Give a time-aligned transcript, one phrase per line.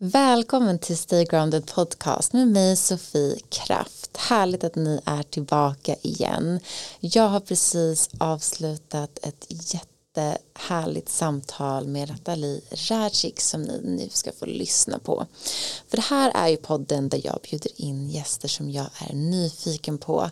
[0.00, 4.16] Välkommen till Stay Grounded Podcast med mig Sofie Kraft.
[4.16, 6.60] Härligt att ni är tillbaka igen.
[7.00, 14.46] Jag har precis avslutat ett jättehärligt samtal med Ratali Rajic som ni nu ska få
[14.46, 15.26] lyssna på.
[15.88, 19.98] För det här är ju podden där jag bjuder in gäster som jag är nyfiken
[19.98, 20.30] på.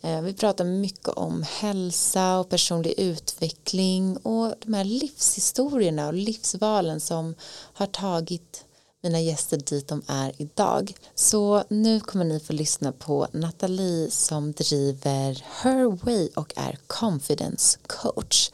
[0.00, 7.00] Eh, vi pratar mycket om hälsa och personlig utveckling och de här livshistorierna och livsvalen
[7.00, 7.34] som
[7.72, 8.64] har tagit
[9.02, 10.94] mina gäster dit de är idag.
[11.14, 17.78] Så nu kommer ni få lyssna på Nathalie som driver Her Way och är confidence
[17.86, 18.50] coach.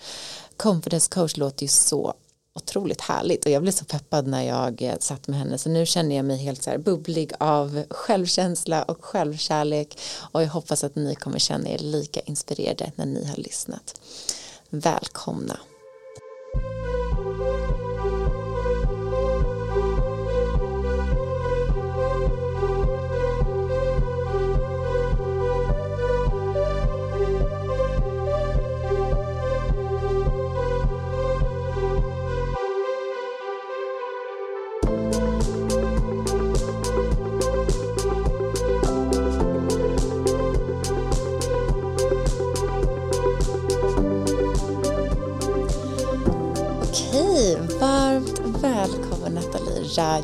[0.56, 2.14] Confidence coach låter ju så
[2.54, 5.86] otroligt härligt och jag blev så peppad när jag eh, satt med henne så nu
[5.86, 9.98] känner jag mig helt så här bubblig av självkänsla och självkärlek
[10.32, 14.00] och jag hoppas att ni kommer känna er lika inspirerade när ni har lyssnat.
[14.70, 15.58] Välkomna!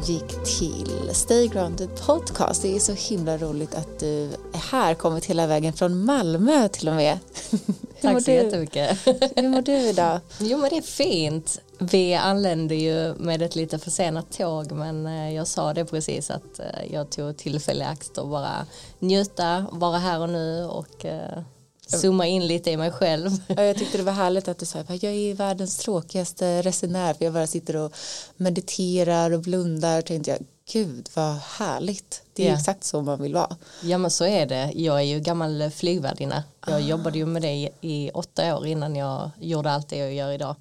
[0.06, 2.62] Gick till Stay Grounded Podcast.
[2.62, 6.89] Det är så himla roligt att du är här, kommit hela vägen från Malmö till
[6.89, 7.19] och med.
[8.00, 8.98] Tack så jättemycket.
[9.36, 10.20] Hur mår du idag?
[10.39, 11.61] Jo men det är fint.
[11.78, 16.58] Vi anlände ju med ett lite försenat tåg men eh, jag sa det precis att
[16.58, 18.67] eh, jag tog tillfälle i akt och bara
[18.98, 21.42] njuta, vara här och nu och eh,
[21.87, 23.31] zooma in lite i mig själv.
[23.47, 27.15] Ja, jag tyckte det var härligt att du sa att jag är världens tråkigaste resenär
[27.15, 27.93] för jag bara sitter och
[28.37, 30.39] mediterar och blundar och tänkte jag
[30.73, 32.23] gud vad härligt.
[32.33, 32.57] Det är ja.
[32.57, 33.57] exakt så man vill vara.
[33.83, 34.73] Ja men så är det.
[34.75, 36.45] Jag är ju gammal flygvärdinna.
[36.67, 36.79] Jag ah.
[36.79, 40.33] jobbade ju med det i, i, åtta år innan jag gjorde allt det jag gör
[40.33, 40.57] idag.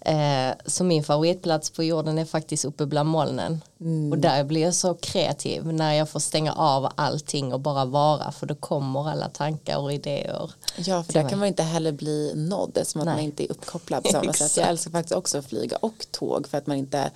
[0.00, 3.60] Eh, så min favoritplats på jorden är faktiskt uppe bland molnen.
[3.80, 4.12] Mm.
[4.12, 8.32] och där blir jag så kreativ när jag får stänga av allting och bara vara
[8.32, 10.50] för då kommer alla tankar och idéer.
[10.76, 14.04] Ja för där kan man inte heller bli nådd som att man inte är uppkopplad
[14.04, 14.56] på samma sätt.
[14.56, 17.10] Jag älskar faktiskt också att flyga och tåg för att man inte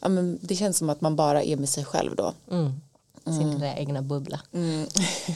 [0.00, 2.34] ja, men det känns som att man bara är med sig själv då.
[2.50, 2.72] Mm.
[3.24, 3.62] Sin mm.
[3.78, 4.40] egna bubbla.
[4.52, 4.86] Mm.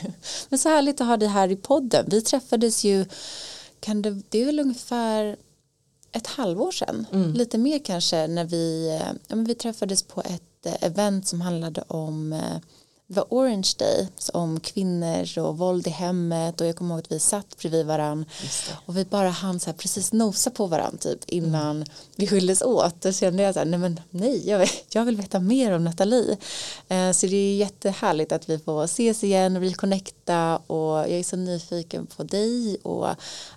[0.48, 2.06] men så härligt att ha dig här i podden.
[2.09, 3.04] Vi träffades ju,
[3.81, 5.37] kan det, det är väl ungefär
[6.12, 7.32] ett halvår sedan, mm.
[7.32, 8.98] lite mer kanske, när vi,
[9.28, 12.41] ja, men vi träffades på ett eh, event som handlade om
[13.10, 17.12] det var Orange Day om kvinnor och våld i hemmet och jag kommer ihåg att
[17.12, 18.25] vi satt bredvid varann.
[18.87, 21.88] Och vi bara hann så precis nosa på varann typ innan mm.
[22.16, 23.04] vi skildes åt.
[23.04, 25.84] Och kände jag så här nej men nej jag vill, jag vill veta mer om
[25.84, 26.37] Nathalie.
[26.88, 31.22] Eh, så det är jättehärligt att vi får ses igen och reconnecta och jag är
[31.22, 33.09] så nyfiken på dig och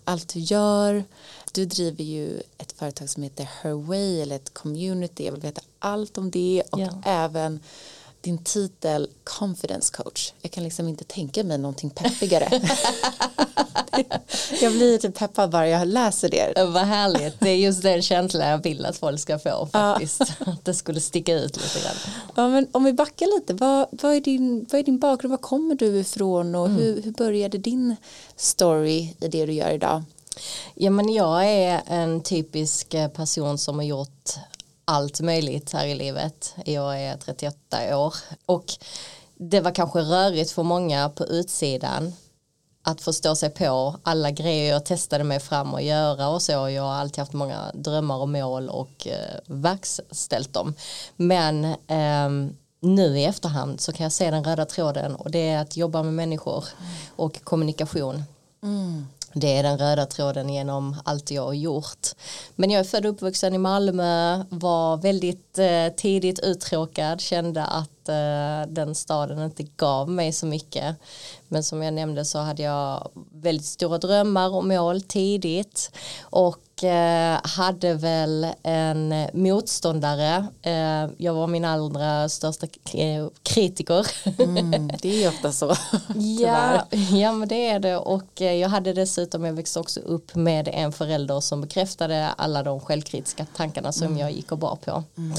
[0.04, 1.04] allt du gör.
[1.52, 5.26] Du driver ju ett företag som heter Herway eller ett community.
[5.26, 7.02] Jag vill veta allt om det och ja.
[7.06, 7.60] även
[8.24, 10.34] din titel confidence coach.
[10.42, 12.50] Jag kan liksom inte tänka mig någonting peppigare.
[14.62, 16.54] jag blir typ peppad bara jag läser det.
[16.56, 20.22] Vad härligt, det är just den känslan jag vill att folk ska få faktiskt.
[20.40, 21.96] att det skulle sticka ut lite grann.
[22.36, 25.38] Ja, men om vi backar lite, vad, vad, är, din, vad är din bakgrund, var
[25.38, 26.78] kommer du ifrån och mm.
[26.78, 27.96] hur, hur började din
[28.36, 30.04] story i det du gör idag?
[30.76, 34.36] Ja men jag är en typisk person som har gjort
[34.86, 36.56] allt möjligt här i livet.
[36.66, 38.66] Jag är 38 år och
[39.36, 42.14] det var kanske rörigt för många på utsidan
[42.84, 46.52] att förstå sig på alla grejer jag testade mig fram och göra och så.
[46.52, 50.74] Jag har alltid haft många drömmar och mål och eh, verkställt dem.
[51.16, 55.62] Men eh, nu i efterhand så kan jag se den röda tråden och det är
[55.62, 56.66] att jobba med människor
[57.16, 58.24] och kommunikation.
[58.64, 59.08] Mm.
[59.34, 62.08] Det är den röda tråden genom allt jag har gjort.
[62.56, 68.10] Men jag är född och uppvuxen i Malmö, var väldigt eh, tidigt uttråkad, kände att
[68.10, 70.96] eh, den staden inte gav mig så mycket.
[71.48, 75.92] Men som jag nämnde så hade jag väldigt stora drömmar och mål tidigt
[76.22, 80.48] och Eh, hade väl en motståndare.
[80.62, 84.08] Eh, jag var min allra största eh, kritiker.
[84.40, 85.76] Mm, det är ofta så.
[86.40, 87.98] ja, ja, men det är det.
[87.98, 92.80] Och jag hade dessutom, jag växte också upp med en förälder som bekräftade alla de
[92.80, 94.20] självkritiska tankarna som mm.
[94.20, 95.04] jag gick och bar på.
[95.18, 95.34] Mm.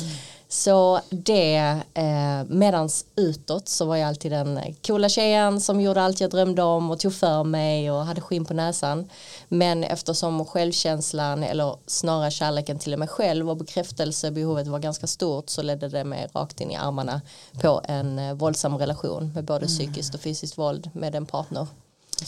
[0.54, 6.20] Så det, eh, medans utåt så var jag alltid den coola tjejen som gjorde allt
[6.20, 9.10] jag drömde om och tog för mig och hade skinn på näsan.
[9.48, 15.62] Men eftersom självkänslan eller snarare kärleken till mig själv och bekräftelsebehovet var ganska stort så
[15.62, 17.20] ledde det mig rakt in i armarna
[17.60, 19.68] på en eh, våldsam relation med både mm.
[19.68, 21.66] psykiskt och fysiskt våld med en partner.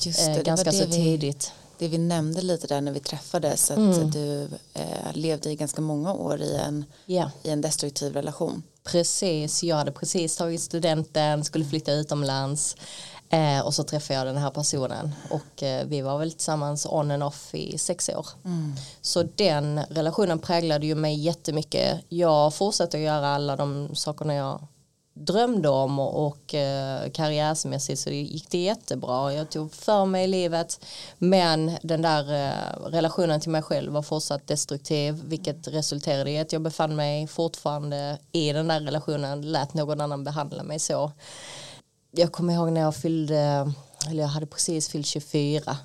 [0.00, 0.92] Just det, eh, ganska det så vi...
[0.92, 4.10] tidigt det vi nämnde lite där när vi träffades att mm.
[4.10, 7.30] du eh, levde i ganska många år i en, yeah.
[7.42, 8.62] i en destruktiv relation.
[8.84, 12.76] Precis, jag hade precis tagit studenten, skulle flytta utomlands
[13.30, 17.10] eh, och så träffade jag den här personen och eh, vi var väl tillsammans on
[17.10, 18.26] and off i sex år.
[18.44, 18.74] Mm.
[19.00, 22.00] Så den relationen präglade ju mig jättemycket.
[22.08, 24.66] Jag fortsatte att göra alla de sakerna jag
[25.18, 29.32] drömde om och, och eh, karriärsmässigt så gick det jättebra.
[29.32, 30.84] Jag tog för mig i livet
[31.18, 36.52] men den där eh, relationen till mig själv var fortsatt destruktiv vilket resulterade i att
[36.52, 41.12] jag befann mig fortfarande i den där relationen, lät någon annan behandla mig så.
[42.10, 43.72] Jag kommer ihåg när jag fyllde,
[44.10, 45.76] eller jag hade precis fyllt 24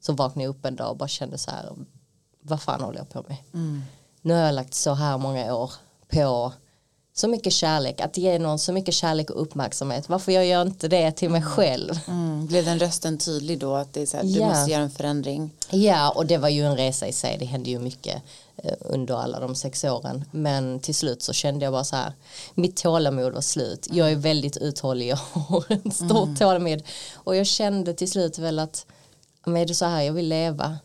[0.00, 1.72] så vaknade jag upp en dag och bara kände så här
[2.40, 3.36] vad fan håller jag på med?
[3.54, 3.82] Mm.
[4.22, 5.72] Nu har jag lagt så här många år
[6.08, 6.52] på
[7.18, 10.08] så mycket kärlek, att ge någon så mycket kärlek och uppmärksamhet.
[10.08, 11.50] Varför jag gör inte det till mig mm.
[11.50, 12.00] själv?
[12.08, 12.46] Mm.
[12.46, 14.48] Blev den rösten tydlig då att det är så här, du yeah.
[14.48, 15.50] måste göra en förändring?
[15.70, 17.36] Ja, och det var ju en resa i sig.
[17.38, 18.22] Det hände ju mycket
[18.56, 20.24] eh, under alla de sex åren.
[20.30, 22.12] Men till slut så kände jag bara så här,
[22.54, 23.88] mitt tålamod var slut.
[23.90, 26.36] Jag är väldigt uthållig och har ett stort mm.
[26.36, 26.82] tålamod.
[27.14, 28.86] Och jag kände till slut väl att,
[29.44, 30.78] men är det så här jag vill leva?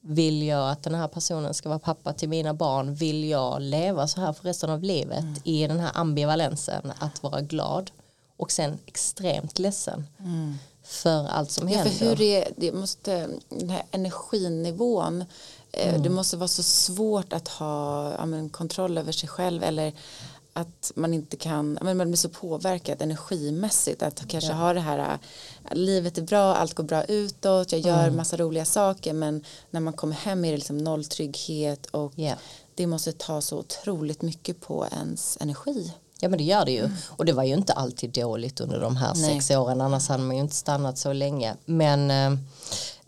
[0.00, 4.08] Vill jag att den här personen ska vara pappa till mina barn vill jag leva
[4.08, 5.34] så här för resten av livet mm.
[5.44, 7.90] i den här ambivalensen att vara glad
[8.36, 10.58] och sen extremt ledsen mm.
[10.82, 11.92] för allt som ja, händer.
[11.92, 15.24] För hur är, det måste, den här energinivån
[15.72, 16.02] eh, mm.
[16.02, 19.92] det måste vara så svårt att ha ja, men, kontroll över sig själv eller
[20.52, 24.56] att man inte kan, men man blir så påverkad energimässigt att kanske ja.
[24.56, 25.18] ha det här
[25.70, 28.16] livet är bra, allt går bra utåt, jag gör mm.
[28.16, 32.38] massa roliga saker men när man kommer hem är det liksom noll trygghet och yeah.
[32.74, 35.92] det måste ta så otroligt mycket på ens energi.
[36.20, 36.96] Ja men det gör det ju mm.
[37.06, 39.34] och det var ju inte alltid dåligt under de här Nej.
[39.34, 42.10] sex åren annars hade man ju inte stannat så länge men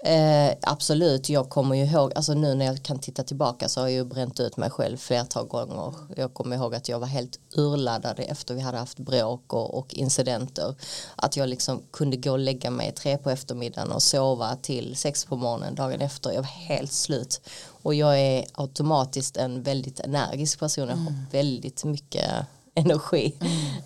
[0.04, 3.88] eh, absolut, jag kommer ju ihåg, alltså nu när jag kan titta tillbaka så har
[3.88, 5.94] jag ju bränt ut mig själv flertal gånger.
[6.16, 9.94] Jag kommer ihåg att jag var helt urladdad efter vi hade haft bråk och, och
[9.94, 10.74] incidenter.
[11.16, 15.24] Att jag liksom kunde gå och lägga mig tre på eftermiddagen och sova till sex
[15.24, 16.30] på morgonen dagen efter.
[16.30, 17.40] Jag var helt slut.
[17.82, 20.88] Och jag är automatiskt en väldigt energisk person.
[20.88, 21.26] Jag har mm.
[21.30, 22.30] väldigt mycket
[22.74, 23.34] energi.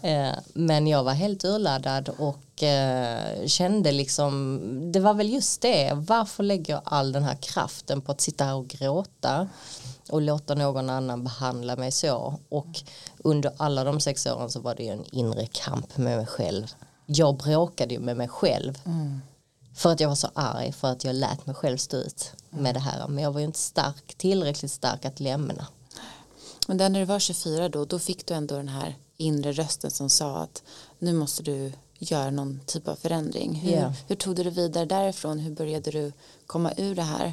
[0.02, 0.34] Mm.
[0.54, 4.60] Men jag var helt urladdad och eh, kände liksom,
[4.92, 8.44] det var väl just det, varför lägger jag all den här kraften på att sitta
[8.44, 9.48] här och gråta
[10.10, 12.80] och låta någon annan behandla mig så och
[13.18, 16.66] under alla de sex åren så var det ju en inre kamp med mig själv.
[17.06, 18.78] Jag bråkade ju med mig själv.
[18.86, 19.20] Mm.
[19.74, 22.74] För att jag var så arg för att jag lät mig själv stå ut med
[22.74, 23.08] det här.
[23.08, 25.66] Men jag var ju inte stark, tillräckligt stark att lämna.
[26.66, 29.90] Men där när du var 24 då, då fick du ändå den här inre rösten
[29.90, 30.62] som sa att
[30.98, 33.54] nu måste du göra någon typ av förändring.
[33.54, 33.92] Hur, yeah.
[34.08, 35.38] hur tog du det vidare därifrån?
[35.38, 36.12] Hur började du
[36.46, 37.32] komma ur det här?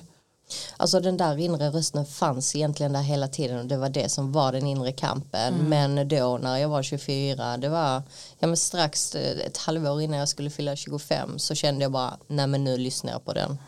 [0.77, 4.31] Alltså den där inre rösten fanns egentligen där hela tiden och det var det som
[4.31, 5.53] var den inre kampen.
[5.53, 5.69] Mm.
[5.69, 8.03] Men då när jag var 24, det var
[8.39, 12.17] ja, men strax eh, ett halvår innan jag skulle fylla 25 så kände jag bara,
[12.27, 13.49] nej men nu lyssnar jag på den.
[13.49, 13.59] Mm.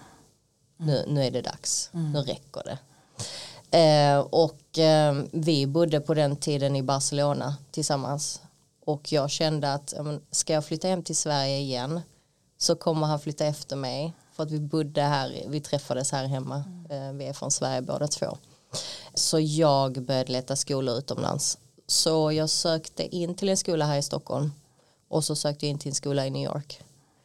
[0.78, 2.12] Nu, nu är det dags, mm.
[2.12, 2.78] nu räcker det.
[3.78, 8.42] Eh, och eh, vi bodde på den tiden i Barcelona tillsammans.
[8.86, 9.94] Och jag kände att
[10.32, 12.02] ska jag flytta hem till Sverige igen
[12.58, 14.14] så kommer han flytta efter mig.
[14.34, 16.64] För att vi bodde här, vi träffades här hemma.
[16.90, 17.18] Mm.
[17.18, 18.38] vi är från Sverige båda två.
[19.14, 21.58] Så jag började leta skolor utomlands.
[21.88, 24.52] Så jag sökte in till en skola här i Stockholm.
[25.08, 26.82] Och så sökte jag in till en skola i New York.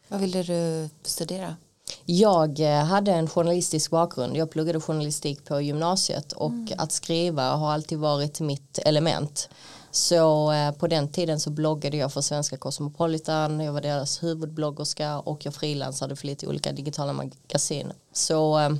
[0.08, 1.56] Vad ville du studera?
[2.04, 4.36] Jag eh, hade en journalistisk bakgrund.
[4.36, 6.68] Jag pluggade journalistik på gymnasiet och mm.
[6.78, 9.48] att skriva har alltid varit mitt element.
[9.90, 15.18] Så eh, på den tiden så bloggade jag för Svenska Cosmopolitan, jag var deras huvudbloggerska
[15.18, 17.92] och jag frilansade för lite olika digitala magasin.
[18.12, 18.70] Så eh,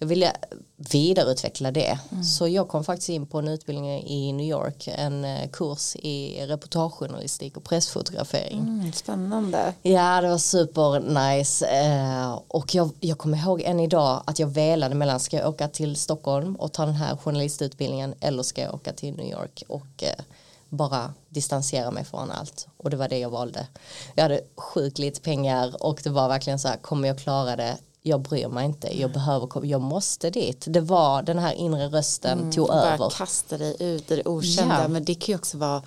[0.00, 0.32] jag ville
[0.76, 1.98] vidareutveckla det.
[2.12, 2.24] Mm.
[2.24, 6.46] Så jag kom faktiskt in på en utbildning i New York, en eh, kurs i
[6.46, 8.58] reportagejournalistik och pressfotografering.
[8.58, 9.74] Mm, spännande.
[9.82, 11.66] Ja, det var super nice.
[11.66, 15.68] Eh, och jag, jag kommer ihåg än idag att jag velade mellan ska jag åka
[15.68, 20.02] till Stockholm och ta den här journalistutbildningen eller ska jag åka till New York och
[20.02, 20.24] eh,
[20.68, 23.66] bara distansera mig från allt och det var det jag valde.
[24.14, 27.76] Jag hade sjukt lite pengar och det var verkligen så här kommer jag klara det
[28.02, 30.64] jag bryr mig inte, jag behöver jag måste dit.
[30.68, 33.10] Det var den här inre rösten Mm, tog bara över.
[33.10, 34.82] kasta dig ut i det okända.
[34.82, 34.88] Ja.
[34.88, 35.82] Men det kan ju också vara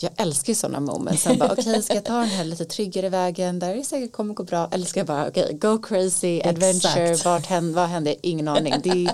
[0.00, 1.26] jag älskar ju sådana moments.
[1.26, 4.68] Okej ska jag ta den här lite tryggare vägen där det säkert kommer gå bra.
[4.70, 7.08] Eller ska jag bara okej go crazy adventure.
[7.10, 7.24] Exakt.
[7.24, 8.14] Vart händer, vad händer?
[8.22, 8.74] Ingen aning.
[8.82, 9.10] Det är,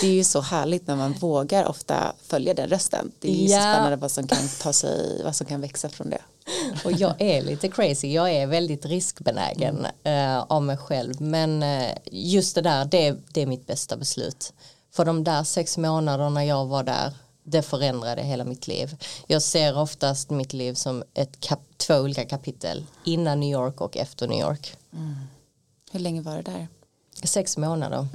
[0.00, 3.12] det är ju så härligt när man vågar ofta följa den rösten.
[3.18, 3.60] Det är ju så Ja.
[3.60, 6.20] spännande vad som kan ta sig, vad som kan växa från det.
[6.84, 11.20] Och jag är lite crazy, jag är väldigt riskbenägen eh, av mig själv.
[11.20, 14.52] Men eh, just det där, det, det är mitt bästa beslut.
[14.92, 17.12] För de där sex månaderna jag var där,
[17.44, 18.96] det förändrade hela mitt liv.
[19.26, 22.84] Jag ser oftast mitt liv som ett kap- två olika kapitel.
[23.04, 24.76] Innan New York och efter New York.
[25.92, 26.68] Hur länge var det där?
[27.24, 28.08] Sex månader.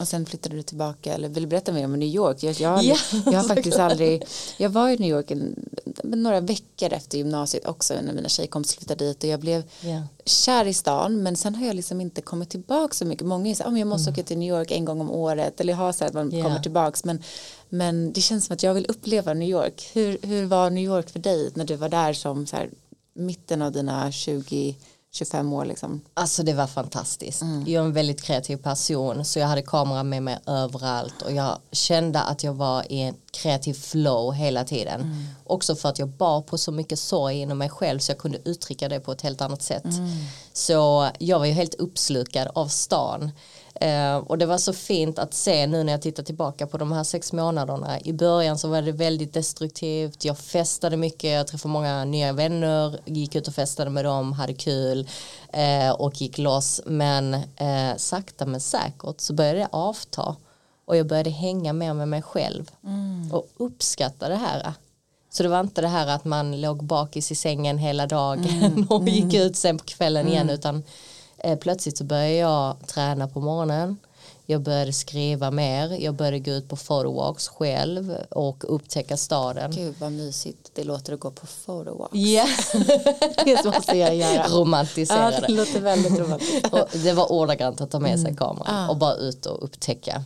[0.00, 2.42] Och sen flyttade du tillbaka, eller vill du berätta mer om New York?
[2.42, 2.96] Jag, jag, Ja,
[3.26, 4.24] jag har faktiskt aldrig,
[4.56, 5.54] jag var i New York en,
[6.02, 10.02] några veckor efter gymnasiet också när mina tjejkompisar flyttade dit och jag blev Ja.
[10.24, 13.26] kär i stan men sen har jag liksom inte kommit tillbaka så mycket.
[13.26, 15.72] Många här, "Ah, men jag måste åka till New York en gång om året eller
[15.72, 16.42] jag har så att man Ja.
[16.44, 17.22] kommer tillbaka men,
[17.68, 19.90] men det känns som att jag vill uppleva New York.
[19.92, 22.70] Hur, hur var New York för dig när du var där som så här,
[23.14, 24.76] mitten av dina 20
[25.14, 26.00] 25 år liksom.
[26.14, 27.42] Alltså det var fantastiskt.
[27.66, 31.58] Jag är en väldigt kreativ person så jag hade kamera med mig överallt och jag
[31.72, 35.26] kände att jag var i en kreativ flow hela tiden.
[35.44, 38.38] Också för att jag bar på så mycket sorg inom mig själv så jag kunde
[38.44, 39.84] uttrycka det på ett helt annat sätt.
[40.52, 43.30] Så jag var ju helt uppslukad av stan.
[43.80, 46.92] Eh, och det var så fint att se nu när jag tittar tillbaka på de
[46.92, 48.00] här sex månaderna.
[48.00, 50.24] I början så var det väldigt destruktivt.
[50.24, 54.54] Jag festade mycket, jag träffade många nya vänner, gick ut och festade med dem, hade
[54.54, 55.08] kul
[55.52, 56.80] eh, och gick loss.
[56.86, 60.36] Men eh, sakta men säkert så började det avta.
[60.86, 62.70] Och jag började hänga mer med mig själv
[63.32, 64.74] och uppskatta det här.
[65.30, 69.08] Så det var inte det här att man låg bakis i sängen hela dagen och
[69.08, 70.82] gick ut sen på kvällen igen utan
[71.60, 73.96] plötsligt så började jag träna på morgonen.
[74.46, 79.70] Jag började skriva mer, jag började gå ut på photowalks själv och upptäcka staden.
[79.70, 82.10] Gud vad mysigt det låter att gå på photowalk.
[82.14, 82.46] Ja,
[83.44, 84.34] Det måste jag göra.
[84.34, 85.52] Ja, romantisera det det.
[85.52, 86.68] låter väldigt romantiskt.
[86.92, 88.88] Det var ordagrant att ta med sig kameran Ah.
[88.88, 90.24] och bara ut och upptäcka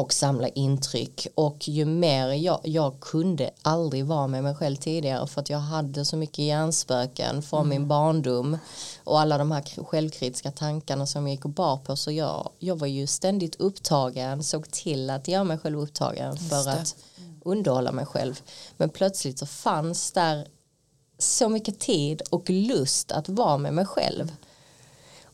[0.00, 1.26] och samla intryck.
[1.34, 5.58] Och ju mer jag, jag kunde aldrig vara med mig själv tidigare för att jag
[5.58, 8.58] hade så mycket hjärnspöken från min barndom.
[9.04, 12.76] Och alla de här självkritiska tankarna som jag gick och bar på så jag, jag
[12.76, 16.96] var ju ständigt upptagen såg till att göra mig själv upptagen för att
[17.44, 18.40] underhålla mig själv.
[18.76, 20.48] Men plötsligt så fanns där
[21.18, 24.32] så mycket tid och lust att vara med mig själv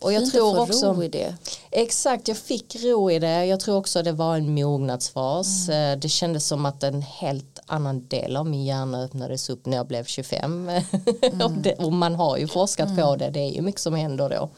[0.00, 1.34] och jag Fint tror att få också ro i det.
[1.70, 3.44] Exakt, jag fick ro i det.
[3.46, 5.68] Jag tror också det var en mognadsfas.
[5.68, 5.92] Mm.
[5.92, 9.76] Eh, Det kändes som att en helt annan del av min hjärna öppnades upp när
[9.76, 10.68] jag blev 25.
[10.68, 10.82] Mm.
[11.78, 13.30] och, man har ju forskat på det.
[13.30, 14.48] Det är ju mycket som händer då.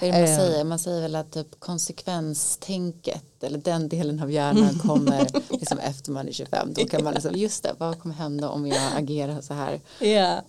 [0.00, 0.36] Vad är det man Eh.
[0.38, 0.64] säger?
[0.64, 6.28] Man säger väl att typ konsekvenstänket eller den delen av hjärnan kommer liksom efter man
[6.28, 6.74] är 25.
[6.74, 9.80] Då kan man liksom, just det, vad kommer hända om jag agerar så här?
[10.00, 10.42] Ja,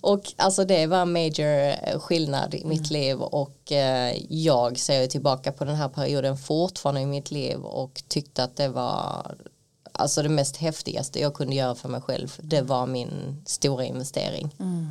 [0.00, 2.68] och alltså det var en major eh, skillnad i Mm.
[2.68, 7.58] mitt liv och eh, jag ser tillbaka på den här perioden fortfarande i mitt liv
[7.60, 9.36] och tyckte att det var
[9.98, 14.54] alltså det mest häftigaste jag kunde göra för mig själv det var min stora investering.
[14.58, 14.90] Mm.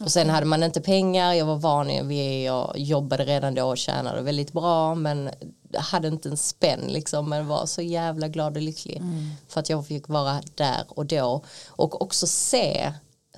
[0.00, 3.78] Och sen hade man inte pengar, jag var van vid, jag jobbade redan då och
[3.78, 5.30] tjänade väldigt bra men
[5.74, 9.02] hade inte en spänn liksom men var så jävla glad och lycklig
[9.48, 12.92] för att jag fick vara där och då och också se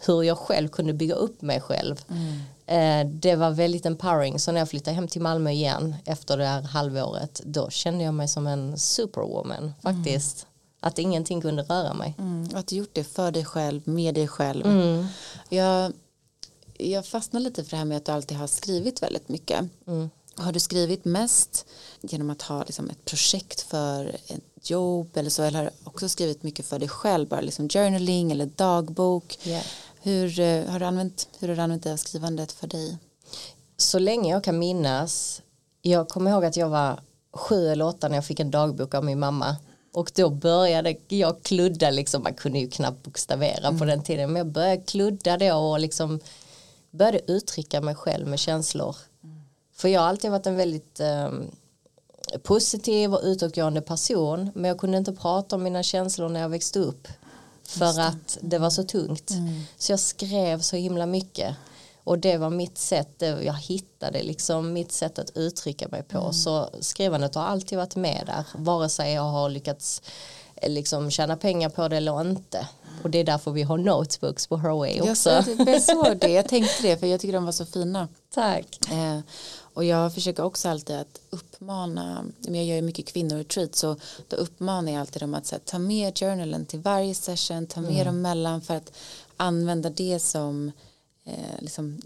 [0.06, 2.04] hur jag själv kunde bygga upp mig själv.
[2.66, 6.46] Eh, det var väldigt empowering så när jag flyttade hem till Malmö igen efter det
[6.46, 10.46] här halvåret då kände jag mig som en superwoman faktiskt.
[10.80, 12.14] Att ingenting kunde röra mig.
[12.18, 14.66] Mm, och att du gjort det för dig själv, med dig själv.
[14.66, 15.06] Mm.
[15.48, 15.92] Jag,
[16.78, 19.64] jag fastnar lite för det här med att du alltid har skrivit väldigt mycket.
[19.86, 20.10] Mm.
[20.34, 21.66] Har du skrivit mest
[22.00, 26.08] genom att ha liksom ett projekt för ett jobb eller så eller har du också
[26.08, 29.38] skrivit mycket för dig själv, bara liksom journaling eller dagbok?
[29.42, 29.60] Ja.
[30.02, 32.98] Hur, eh, har du använt, hur har du använt det här skrivandet för dig?
[33.76, 35.42] så länge jag kan minnas
[35.82, 37.00] jag kommer ihåg att jag var
[37.32, 39.56] sju eller åtta när jag fick en dagbok av min mamma
[39.96, 44.36] och då började jag kludda liksom, man kunde ju knappt bokstavera på den tiden men
[44.36, 46.20] jag började kludda då och liksom
[46.90, 48.96] började uttrycka mig själv med känslor.
[49.74, 51.50] För jag har alltid varit en väldigt ehm,
[52.42, 56.78] positiv och utåtgående person men jag kunde inte prata om mina känslor när jag växte
[56.78, 57.08] upp
[57.62, 59.30] för att det var så tungt.
[59.76, 61.56] Så jag skrev så himla mycket
[62.06, 66.70] och det var mitt sätt, jag hittade liksom mitt sätt att uttrycka mig på så
[66.80, 70.02] skrivandet har alltid varit med där vare sig jag har lyckats
[70.56, 72.68] eh, liksom tjäna pengar på det eller inte
[73.02, 75.30] Och det är därför vi har notebooks på Herway också.
[75.30, 78.08] Jag såg det, jag tänkte det för jag tycker de var så fina.
[78.34, 78.90] Tack.
[78.90, 79.20] Eh,
[79.74, 83.96] och jag försöker också alltid att uppmana, jag gör ju mycket kvinnoretreat så
[84.28, 87.90] då uppmanar jag alltid dem att här, ta med journalen till varje session, ta med
[87.90, 88.04] mm.
[88.04, 88.92] dem mellan för att
[89.36, 90.72] använda det som
[91.26, 92.00] eh, liksom,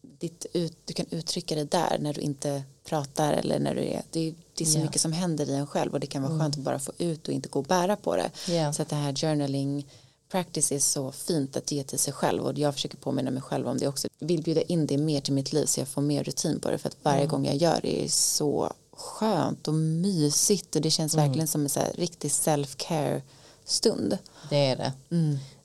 [0.00, 4.02] ditt ut, du kan uttrycka det där när du inte pratar eller när du är,
[4.10, 4.84] det det är så yeah.
[4.84, 6.44] mycket som händer i en själv och det kan vara mm.
[6.44, 8.30] skönt att bara få ut och inte gå och bära på det.
[8.48, 8.72] Yeah.
[8.72, 9.86] Så att det här journaling
[10.30, 13.68] practice är så fint att ge till sig själv och jag försöker påminna mig själv
[13.68, 14.08] om det också.
[14.18, 16.78] Vill bjuda in det mer till mitt liv så jag får mer rutin på det
[16.78, 17.28] för att varje mm.
[17.28, 21.26] gång jag gör det är så skönt och mysigt och det känns mm.
[21.26, 23.22] verkligen som en så här riktig self-care
[23.64, 24.18] stund.
[24.50, 24.92] Det är det.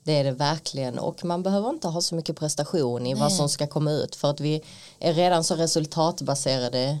[0.04, 3.22] Det är det verkligen och man behöver inte ha så mycket prestation i Nej.
[3.22, 4.62] vad som ska komma ut för att vi
[4.98, 6.98] är redan så resultatbaserade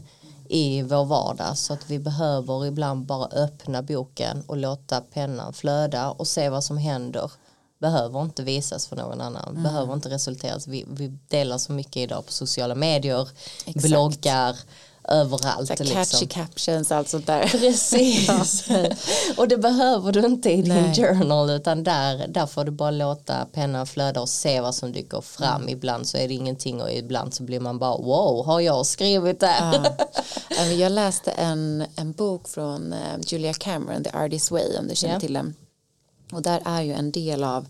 [0.48, 6.10] i vår vardag så att vi behöver ibland bara öppna boken och låta pennan flöda
[6.10, 7.30] och se vad som händer
[7.82, 9.62] behöver inte visas för någon annan, mm.
[9.62, 10.66] behöver inte resulteras.
[10.66, 13.28] Vi, vi delar så mycket idag på sociala medier,
[13.66, 13.86] Exakt.
[13.86, 14.56] bloggar,
[15.08, 15.68] överallt.
[15.68, 16.28] Så catchy liksom.
[16.28, 17.42] captions, allt sånt där.
[17.48, 18.28] Precis.
[19.36, 23.46] och det behöver du inte i din journal utan där, där får du bara låta
[23.52, 25.62] pennan flöda och se vad som dyker fram.
[25.62, 25.68] Mm.
[25.68, 29.40] Ibland så är det ingenting och ibland så blir man bara wow, har jag skrivit
[29.40, 29.54] det?
[30.50, 30.64] Ja.
[30.64, 35.12] jag läste en, en bok från eh, Julia Cameron, The Artist Way, om du känner
[35.12, 35.20] yeah.
[35.20, 35.54] till den.
[36.32, 37.66] Och där är ju en del av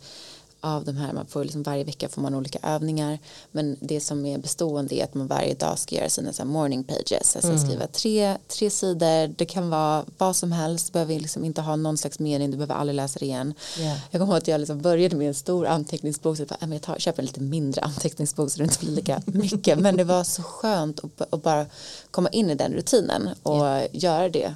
[0.65, 3.19] av de här, man får liksom varje vecka får man olika övningar
[3.51, 6.85] men det som är bestående är att man varje dag ska göra sina så morning
[6.85, 7.59] pages, alltså mm.
[7.59, 11.77] skriva tre, tre sidor, det kan vara vad som helst, du behöver liksom inte ha
[11.77, 13.55] någon slags mening, du behöver aldrig läsa det igen.
[13.79, 13.99] Yeah.
[14.11, 16.99] Jag kommer ihåg att jag liksom började med en stor anteckningsbok, så jag, jag tar,
[16.99, 20.43] köper en lite mindre anteckningsbok så det inte blir lika mycket, men det var så
[20.43, 21.67] skönt att, att bara
[22.11, 23.87] komma in i den rutinen och yeah.
[23.93, 24.55] göra det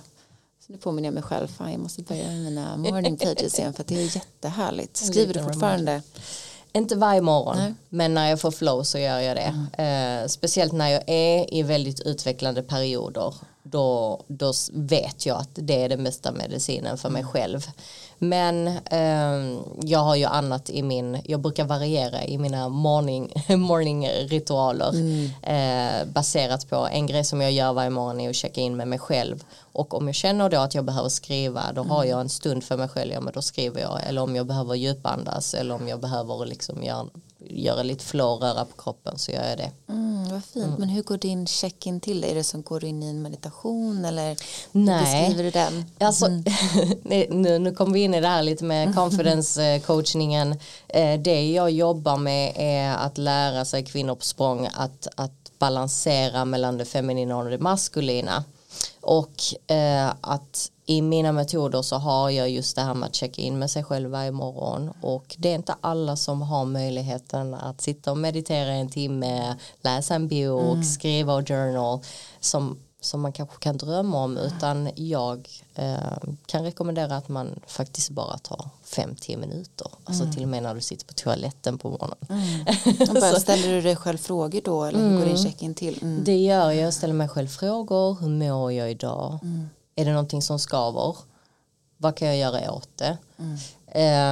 [0.67, 3.73] så nu påminner jag mig själv, fan jag måste börja med mina morning pages igen
[3.73, 4.97] för att det är jättehärligt.
[4.97, 6.03] Skriver du fortfarande?
[6.73, 7.75] Inte varje morgon, Nej.
[7.89, 9.69] men när jag får flow så gör jag det.
[9.77, 10.23] Mm.
[10.23, 13.35] Eh, speciellt när jag är i väldigt utvecklande perioder.
[13.71, 17.33] Då, då vet jag att det är den bästa medicinen för mig mm.
[17.33, 17.67] själv.
[18.19, 24.09] Men eh, jag har ju annat i min, jag brukar variera i mina morning, morning
[24.09, 25.31] ritualer mm.
[25.43, 28.89] eh, baserat på en grej som jag gör varje morgon är att checka in med
[28.89, 31.91] mig själv och om jag känner då att jag behöver skriva då mm.
[31.91, 34.47] har jag en stund för mig själv, ja men då skriver jag eller om jag
[34.47, 37.07] behöver djupandas eller om jag behöver liksom göra,
[37.51, 39.71] göra lite flow, röra på kroppen så gör jag det.
[39.89, 40.81] Mm, vad fint, mm.
[40.81, 42.25] men hur går din check-in till?
[42.25, 44.37] Är det som går in i en meditation eller
[44.73, 45.01] Nej.
[45.01, 45.85] beskriver du den?
[45.99, 46.45] Alltså, mm.
[47.31, 50.53] nu, nu kommer vi in i det här lite med confidence coachningen.
[50.89, 56.45] Eh, det jag jobbar med är att lära sig kvinnor på språng att, att balansera
[56.45, 58.45] mellan det feminina och det maskulina.
[59.01, 63.43] Och eh, att i mina metoder så har jag just det här med att checka
[63.43, 67.81] in med sig själv varje morgon och det är inte alla som har möjligheten att
[67.81, 70.85] sitta och meditera en timme, läsa en bok, mm.
[70.85, 72.01] skriva och journal
[72.41, 75.97] som som man kanske kan drömma om utan jag eh,
[76.47, 80.35] kan rekommendera att man faktiskt bara tar 5-10 minuter alltså mm.
[80.35, 83.15] till och med när du sitter på toaletten på morgonen mm.
[83.21, 85.45] bara, ställer du dig själv frågor då eller hur går din mm.
[85.45, 85.99] check-in till?
[86.03, 86.25] Mm.
[86.25, 89.69] det gör jag, jag ställer mig själv frågor hur mår jag idag mm.
[89.97, 91.17] Är det någonting som skaver?
[91.97, 93.19] Vad kan jag göra åt det?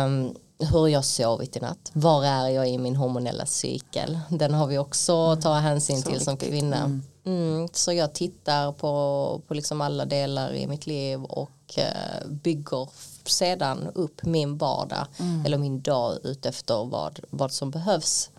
[0.04, 1.90] Um, hur har jag sovit i natt?
[1.92, 4.18] Var är jag i min hormonella cykel?
[4.28, 7.00] Den har vi också att ta hänsyn till som kvinna.
[7.26, 12.88] Mm, så jag tittar på, på liksom alla delar i mitt liv och eh, bygger
[13.24, 15.46] sedan upp min vardag mm.
[15.46, 18.30] eller min dag utefter vad, vad som behövs.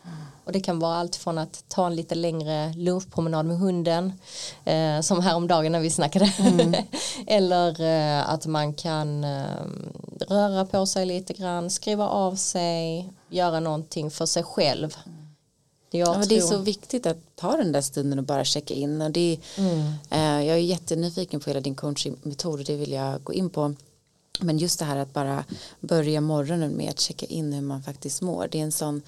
[0.45, 4.13] Och det kan vara allt från att ta en lite längre lunchpromenad med hunden
[4.65, 6.75] eh, som häromdagen när vi snackade mm.
[7.27, 9.65] eller eh, att man kan eh,
[10.27, 14.97] röra på sig lite grann, skriva av sig, göra någonting för sig själv.
[15.05, 15.25] Mm
[15.97, 19.01] jag ja, Det är så viktigt att ta den där stunden och bara checka in.
[19.01, 19.79] Och det mm.
[20.09, 23.75] eh, jag är jättenyfiken på hela din coachingmetod och det vill jag gå in på.
[24.39, 25.43] Men just det här att bara
[25.79, 28.47] börja morgonen med att checka in hur man faktiskt mår.
[28.51, 29.01] Det är en sån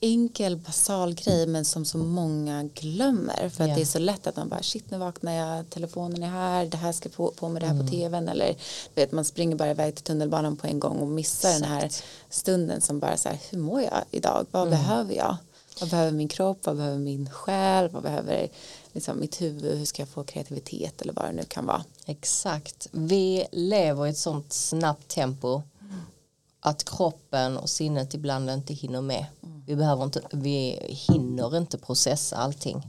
[0.00, 3.76] enkel basal grej men som så många glömmer för att yeah.
[3.76, 6.76] det är så lätt att man bara shit nu vaknar jag telefonen är här det
[6.76, 7.86] här ska på, på med det här mm.
[7.86, 8.56] på tvn eller
[8.94, 11.62] vet man springer bara iväg till tunnelbanan på en gång och missar Exakt.
[11.62, 11.90] den här
[12.30, 14.70] stunden som bara så här hur mår jag idag vad mm.
[14.70, 15.36] behöver jag
[15.80, 18.48] vad behöver min kropp, vad behöver min själ, vad behöver
[18.92, 21.84] liksom, mitt huvud, hur ska jag få kreativitet eller vad det nu kan vara.
[22.06, 25.62] Exakt, vi lever i ett sånt snabbt tempo
[26.60, 29.26] att kroppen och sinnet ibland inte hinner med.
[29.42, 29.62] Mm.
[29.66, 32.82] Vi, behöver inte, vi hinner inte processa allting.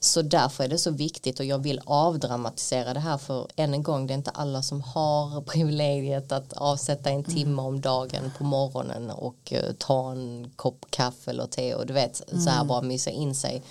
[0.00, 3.82] Så därför är det så viktigt och jag vill avdramatisera det här för än en
[3.82, 8.44] gång det är inte alla som har privilegiet att avsätta en timme om dagen på
[8.44, 12.44] morgonen och uh, ta en kopp kaffe eller te och du vet mm.
[12.44, 13.62] så här bara mysa in sig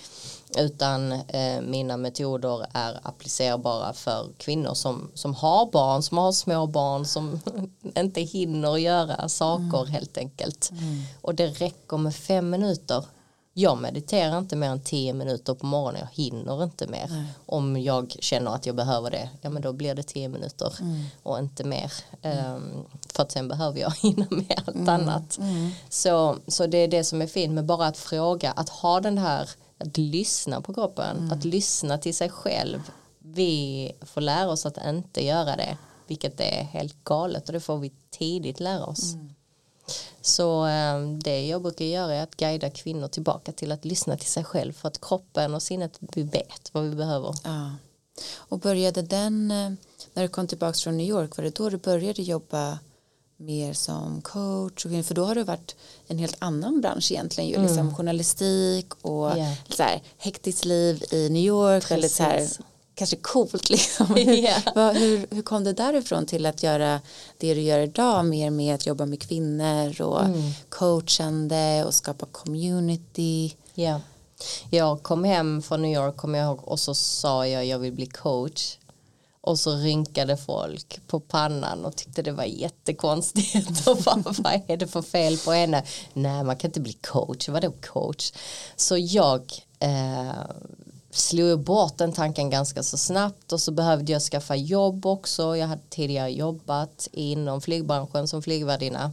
[0.58, 6.66] utan eh, mina metoder är applicerbara för kvinnor som, som har barn, som har små
[6.66, 7.40] barn som
[7.96, 9.92] inte hinner göra saker mm.
[9.92, 10.70] helt enkelt.
[10.70, 11.02] Mm.
[11.20, 13.04] Och det räcker med fem minuter.
[13.58, 17.06] Jag mediterar inte mer än tio minuter på morgonen, jag hinner inte mer.
[17.10, 17.26] Nej.
[17.46, 21.04] Om jag känner att jag behöver det, ja men då blir det tio minuter mm.
[21.22, 21.92] och inte mer.
[22.22, 24.88] Um, för att sen behöver jag hinna med allt mm.
[24.88, 25.38] annat.
[25.38, 25.70] Mm.
[25.88, 29.18] Så, så det är det som är fint med bara att fråga, att ha den
[29.18, 31.32] här att lyssna på kroppen, mm.
[31.32, 32.90] att lyssna till sig själv.
[33.18, 37.78] Vi får lära oss att inte göra det, vilket är helt galet och det får
[37.78, 39.14] vi tidigt lära oss.
[39.14, 39.34] Mm.
[40.20, 44.30] Så ehm, det jag brukar göra är att guida kvinnor tillbaka till att lyssna till
[44.30, 47.34] sig själv för att kroppen och sinnet, vi vet vad vi behöver.
[47.44, 47.70] Ja.
[48.36, 49.72] Och började den, eh,
[50.14, 52.78] när du kom tillbaka från New York, var det då du började jobba
[53.36, 57.66] mer som coach för då har det varit en helt annan bransch egentligen ju mm.
[57.66, 59.54] liksom journalistik och yeah.
[59.68, 62.48] så här, hektiskt liv i New York väldigt så här
[62.94, 64.92] kanske coolt liksom yeah.
[64.92, 67.00] hur, hur kom det därifrån till att göra
[67.38, 70.52] det du gör idag mer med att jobba med kvinnor och mm.
[70.68, 74.00] coachande och skapa community yeah.
[74.70, 77.92] jag kom hem från New York kom jag ihåg och så sa jag jag vill
[77.92, 78.76] bli coach
[79.46, 83.86] och så rynkade folk på pannan och tyckte det var jättekonstigt.
[83.88, 85.82] Och bara, vad är det för fel på henne?
[86.12, 88.32] Nej man kan inte bli coach, vadå coach?
[88.76, 90.46] Så jag eh,
[91.10, 93.52] slog bort den tanken ganska så snabbt.
[93.52, 95.56] Och så behövde jag skaffa jobb också.
[95.56, 99.12] Jag hade tidigare jobbat inom flygbranschen som flygvärdinna.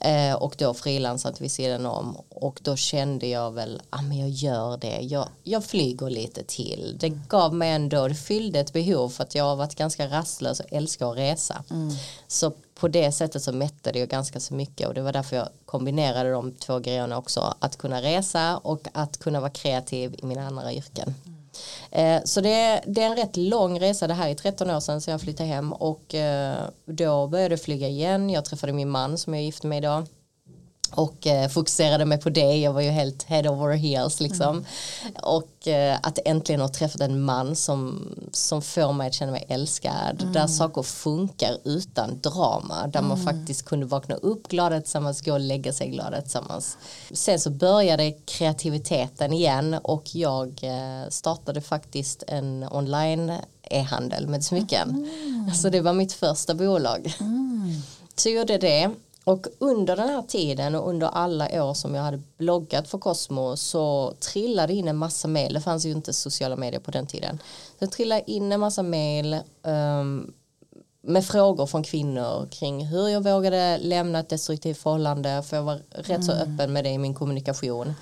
[0.00, 2.16] Eh, och då frilansat vid sidan om.
[2.28, 5.00] Och då kände jag väl ah, men jag gör det.
[5.00, 6.96] Jag, jag flyger lite till.
[7.00, 10.60] Det gav mig ändå det fyllde ett behov för att jag har varit ganska rastlös
[10.60, 11.64] och älskar att resa.
[11.70, 11.90] Mm.
[12.28, 15.48] så på det sättet så mättade jag ganska så mycket och det var därför jag
[15.66, 17.54] kombinerade de två grejerna också.
[17.58, 21.14] Att kunna resa och att kunna vara kreativ i mina andra yrken.
[21.90, 24.80] Eh, så det är, det är en rätt lång resa, det här är 13 år
[24.80, 28.90] sedan så jag flyttade hem och eh, då började jag flyga igen, jag träffade min
[28.90, 30.06] man som jag är gift med idag
[30.96, 34.48] och eh, fokuserade mig på det, jag var ju helt head over heels liksom
[35.02, 35.14] mm.
[35.22, 39.44] och eh, att äntligen ha träffat en man som, som får mig att känna mig
[39.48, 40.32] älskad mm.
[40.32, 43.08] där saker funkar utan drama där mm.
[43.08, 46.76] man faktiskt kunde vakna upp glada tillsammans, gå och lägga sig glada tillsammans
[47.12, 54.90] sen så började kreativiteten igen och jag eh, startade faktiskt en online e-handel med smycken
[54.90, 55.54] mm.
[55.54, 57.82] så det var mitt första bolag mm.
[58.16, 58.90] så gjorde det
[59.24, 63.56] och under den här tiden och under alla år som jag hade bloggat för Cosmo
[63.56, 65.54] så trillade in en massa mail.
[65.54, 67.38] Det fanns ju inte sociala medier på den tiden.
[67.78, 70.34] Det trillade in en massa mail um,
[71.06, 75.80] med frågor från kvinnor kring hur jag vågade lämna ett destruktivt förhållande för jag var
[75.90, 76.22] rätt mm.
[76.22, 77.94] så öppen med det i min kommunikation.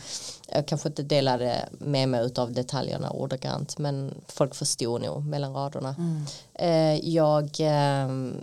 [0.48, 5.94] Jag kanske inte delade med mig av detaljerna ordagrant men folk förstod nog mellan raderna.
[5.98, 6.24] Mm.
[6.62, 7.50] Uh, jag
[8.06, 8.36] um,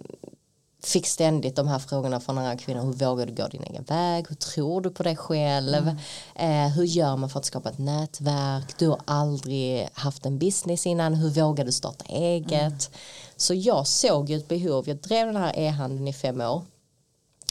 [0.83, 2.81] fick ständigt de här frågorna från andra kvinnor.
[2.81, 4.25] Hur vågar du gå din egen väg?
[4.29, 5.87] Hur tror du på dig själv?
[5.87, 5.97] Mm.
[6.35, 8.77] Eh, hur gör man för att skapa ett nätverk?
[8.77, 11.13] Du har aldrig haft en business innan.
[11.13, 12.51] Hur vågar du starta eget?
[12.51, 12.79] Mm.
[13.35, 14.89] Så jag såg ju ett behov.
[14.89, 16.61] Jag drev den här e-handeln i fem år.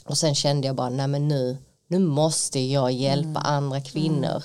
[0.04, 3.42] Och sen kände jag bara, nej men nu, nu måste jag hjälpa mm.
[3.44, 4.28] andra kvinnor.
[4.28, 4.42] Mm.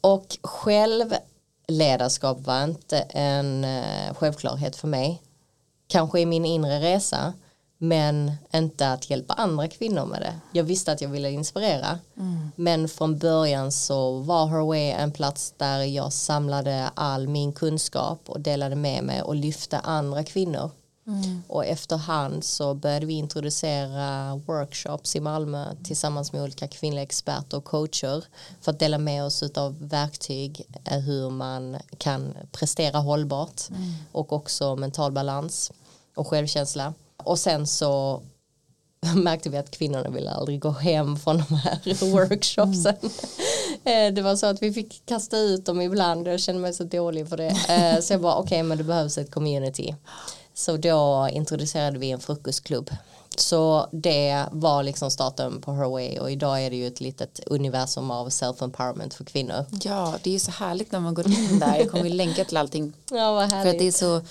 [0.00, 5.22] Och självledarskap var inte en uh, självklarhet för mig.
[5.88, 7.32] Kanske i min inre resa
[7.78, 10.34] men inte att hjälpa andra kvinnor med det.
[10.52, 12.50] Jag visste att jag ville inspirera mm.
[12.56, 18.40] men från början så var Herway en plats där jag samlade all min kunskap och
[18.40, 20.70] delade med mig och lyfte andra kvinnor.
[21.06, 21.42] Mm.
[21.48, 27.64] Och efterhand så började vi introducera workshops i Malmö tillsammans med olika kvinnliga experter och
[27.64, 28.24] coacher
[28.60, 33.94] för att dela med oss av verktyg eh, hur man kan prestera hållbart mm.
[34.12, 35.72] och också mental balans
[36.14, 36.94] och självkänsla
[37.26, 38.22] och sen så
[39.14, 42.96] märkte vi att kvinnorna ville aldrig gå hem från de här workshopsen.
[43.84, 44.14] Mm.
[44.14, 46.84] det var så att vi fick kasta ut dem ibland och jag kände mig så
[46.84, 47.56] dålig för det.
[47.68, 49.94] Eh, så jag bara okej okay, men det behövs ett community.
[50.54, 52.90] Så då introducerade vi en frukostklubb.
[53.36, 57.40] Så det var liksom starten på Her Way och idag är det ju ett litet
[57.46, 59.64] universum av self-empowerment för kvinnor.
[59.82, 61.76] Ja, det är ju så härligt när man går in där.
[61.76, 62.92] Jag kommer ju länka till allting.
[63.10, 63.62] Ja, vad härligt.
[63.62, 64.22] För att det är så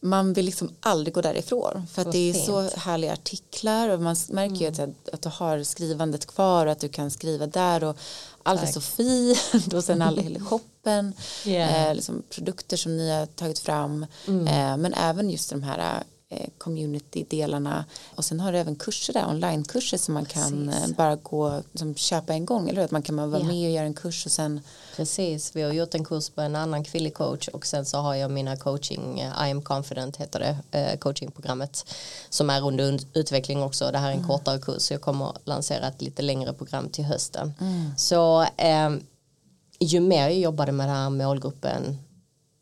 [0.00, 2.44] man vill liksom aldrig gå därifrån för att det är fint.
[2.46, 4.90] så härliga artiklar och man märker ju Mm.
[5.06, 7.96] att, att du har skrivandet kvar och att du kan skriva där och
[8.42, 11.12] allt är så fint och sen all hela shoppen
[11.44, 11.86] Yeah.
[11.88, 14.46] eh, liksom produkter som ni har tagit fram Mm.
[14.46, 16.02] eh, men även just de här
[16.58, 20.90] community-delarna och sen har du även kurser där, onlinekurser som man kan Precis.
[20.90, 22.84] eh, bara gå som köpa en gång eller hur?
[22.84, 23.46] Att man kan vara Ja.
[23.46, 24.60] med och göra en kurs och sen
[24.96, 28.14] Precis, vi har gjort en kurs på en annan kvinnlig coach och sen så har
[28.14, 30.38] jag mina coaching, eh, I am confident heter
[30.70, 31.84] det, eh, coachingprogrammet
[32.30, 33.90] som är under un- utveckling också.
[33.92, 37.04] Det här är en kortare kurs så jag kommer lansera ett lite längre program till
[37.04, 37.54] hösten.
[37.96, 38.90] Så eh,
[39.80, 41.98] ju mer jag jobbade med den här målgruppen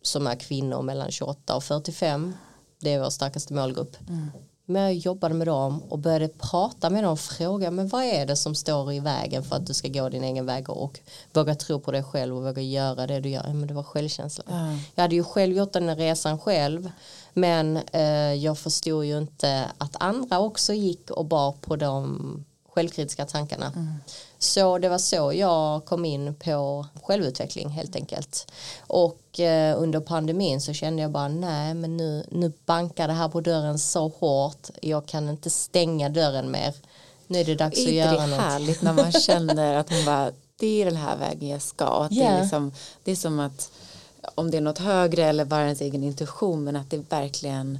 [0.02, 2.34] som är kvinnor mellan 28 och 45,
[2.86, 3.96] det är vår starkaste målgrupp.
[4.68, 8.26] Men jag jobbade med dem och började prata med dem och fråga men vad är
[8.26, 11.00] det som står i vägen för att du ska gå din egen väg och
[11.32, 13.44] våga tro på dig själv och våga göra det du gör.
[13.46, 14.44] Ja, men det var självkänsla.
[14.48, 14.78] Ja.
[14.94, 16.90] Jag hade ju själv gjort den resan själv
[17.32, 23.26] men eh, jag förstod ju inte att andra också gick och bar på de självkritiska
[23.26, 23.72] tankarna.
[24.38, 28.52] Så det var så jag kom in på självutveckling helt enkelt.
[28.80, 33.28] Och eh, under pandemin så kände jag bara nej men nu, nu bankar det här
[33.28, 34.70] på dörren så hårt.
[34.82, 36.74] Jag kan inte stänga dörren mer.
[37.26, 38.40] Nu är det dags är att göra det något.
[38.40, 42.10] härligt när man känner att man bara det är den här vägen jag ska att
[42.10, 42.24] det, Ja.
[42.28, 42.72] är liksom,
[43.04, 43.70] det är som att
[44.34, 47.78] om det är något högre eller bara ens egen intuition men att det verkligen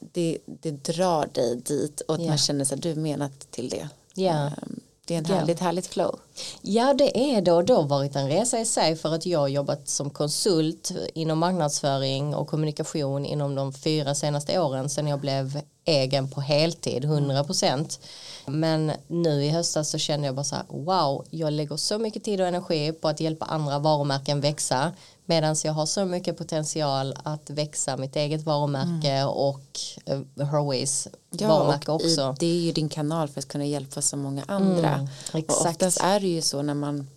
[0.00, 2.28] det, det drar dig dit och att Ja.
[2.28, 3.88] man känner sig du är menat till det.
[4.28, 6.18] Ehm, det är en härligt härligt flow
[6.62, 7.52] Ja det är det.
[7.52, 10.92] Och det har varit en resa i sig för att jag har jobbat som konsult
[11.14, 17.04] inom marknadsföring och kommunikation inom de fyra senaste åren sedan jag blev egen på heltid
[17.04, 18.00] 100%
[18.46, 22.24] men nu i höstas så kände jag bara så här wow jag lägger så mycket
[22.24, 24.92] tid och energi på att hjälpa andra varumärken växa
[25.28, 31.92] medan jag har så mycket potential att växa mitt eget varumärke och uh, Herways varumärke
[31.92, 34.94] och i, också det är ju din kanal för att kunna hjälpa så många andra.
[34.94, 35.70] Mm, och exakt.
[35.70, 37.08] oftast är det ju så när man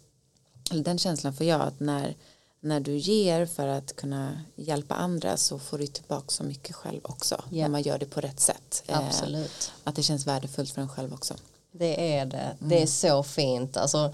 [0.71, 2.15] den känslan får jag att när
[2.63, 7.00] när du ger för att kunna hjälpa andra så får du tillbaka så mycket själv
[7.04, 7.62] också Ja.
[7.63, 10.89] när man gör det på rätt sätt Eh, absolut att det känns värdefullt för en
[10.89, 11.34] själv också
[11.71, 12.56] Det är det.
[12.60, 13.78] Det är så fint.
[13.78, 14.13] Alltså,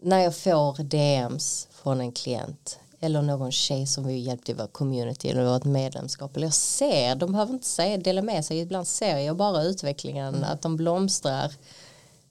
[0.00, 4.66] när jag får DMs från en klient eller någon tjej som vi hjälpt i vår
[4.66, 8.88] community eller vårt medlemskap eller jag ser, de behöver inte säga, dela med sig, ibland
[8.88, 11.52] ser jag bara utvecklingen, att de blomstrar.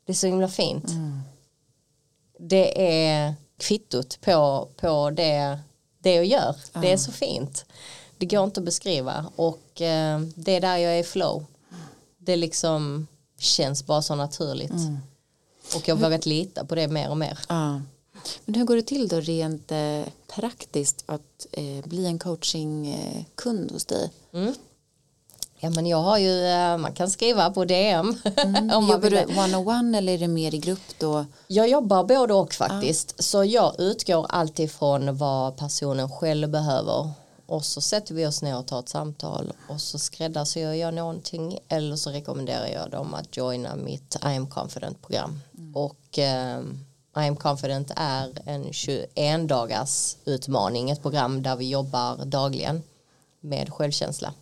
[0.05, 0.85] Det är så himla fint.
[2.39, 5.59] Det är kvittot på, på det,
[5.99, 6.55] det jag gör.
[6.81, 7.65] Det är så fint.
[8.17, 11.45] Det går inte att beskriva och eh, det är där jag är i flow.
[12.17, 13.07] Det liksom
[13.39, 14.71] känns bara så naturligt.
[15.75, 17.39] Och jag har vågat lita på det mer och mer.
[17.49, 17.81] Ja.
[18.45, 23.85] Men hur går det till då rent eh, praktiskt att eh, bli en coachingkund hos
[23.85, 24.11] dig?
[25.65, 28.07] Ja men jag har ju, eh, man kan skriva på DM.
[28.73, 31.25] om man Jobbar du one-on-one eller är det mer i grupp då?
[31.47, 33.23] Jag jobbar både och faktiskt.
[33.23, 37.09] Så jag utgår alltid från vad personen själv behöver.
[37.45, 41.59] Och så sätter vi oss ner och tar ett samtal och så skräddarsyr jag någonting
[41.67, 45.41] eller så rekommenderar jag dem att joina mitt I am confident program.
[45.73, 46.59] Och eh,
[47.17, 52.83] I am confident är en 21 dagars utmaning, ett program där vi jobbar dagligen
[53.45, 54.33] med självkänsla.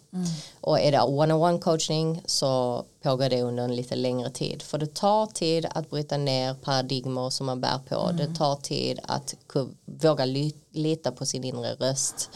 [0.62, 4.62] Och är det one-on-one coaching så pågår det under en lite längre tid.
[4.62, 8.12] För det tar tid att bryta ner paradigmer som man bär på.
[8.12, 9.36] Det tar tid att
[9.86, 10.26] våga
[10.72, 12.30] lita på sin inre röst.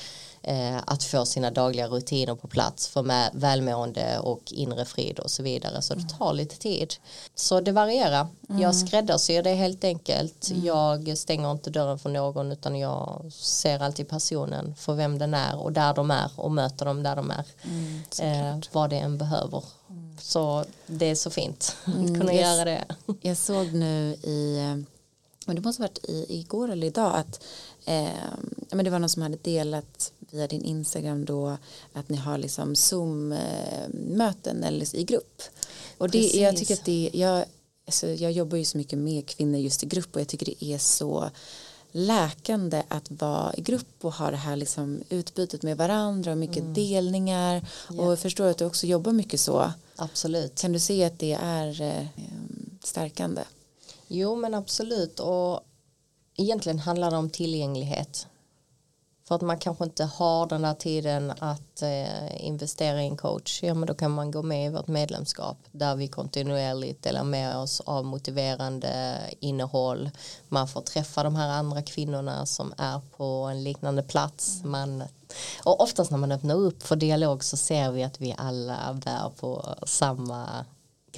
[0.43, 5.31] Eh, att få sina dagliga rutiner på plats för med välmående och inre frid och
[5.31, 5.81] så vidare.
[5.81, 6.93] Så det tar lite tid.
[7.35, 8.27] Så det varierar.
[8.47, 10.51] Jag skräddarsyr det helt enkelt.
[10.63, 15.57] Jag stänger inte dörren för någon utan jag ser alltid personen för vem den är
[15.61, 17.45] och där de är och möter dem där de är.
[18.21, 19.63] eh, vad det än behöver.
[20.19, 22.41] Så det är så fint att kunna yes.
[22.41, 22.85] göra det.
[23.21, 24.75] Jag såg nu i, eh,
[25.45, 27.43] men det måste ha varit i, igår eller idag att
[27.85, 28.07] eh,
[28.71, 31.57] men det var någon som hade delat via din Instagram då
[31.93, 35.41] att ni har liksom Zoom-möten eller i grupp.
[35.97, 37.45] Och det, jag tycker att det, jag,
[37.85, 40.63] alltså, jag jobbar ju så mycket med kvinnor just i grupp och jag tycker det
[40.63, 41.29] är så
[41.91, 46.75] läkande att vara i grupp och ha det här liksom utbytet med varandra och mycket
[46.75, 47.65] delningar
[47.97, 49.71] och jag förstår att du också jobbar mycket så.
[49.95, 50.61] Absolut.
[50.61, 52.07] Kan du se att det är eh,
[52.83, 53.41] stärkande?
[54.07, 55.61] Jo men absolut och
[56.35, 58.27] egentligen handlar det om tillgänglighet.
[59.27, 63.63] För att man kanske inte har den där tiden att eh, investera i en coach.
[63.63, 67.57] Ja men då kan man gå med i vårt medlemskap där vi kontinuerligt delar med
[67.57, 70.09] oss av motiverande innehåll.
[70.47, 74.63] Man får träffa de här andra kvinnorna som är på en liknande plats.
[74.63, 75.03] Man,
[75.63, 79.31] Och oftast när man öppnar upp för dialog så ser vi att vi alla bär
[79.39, 80.65] på samma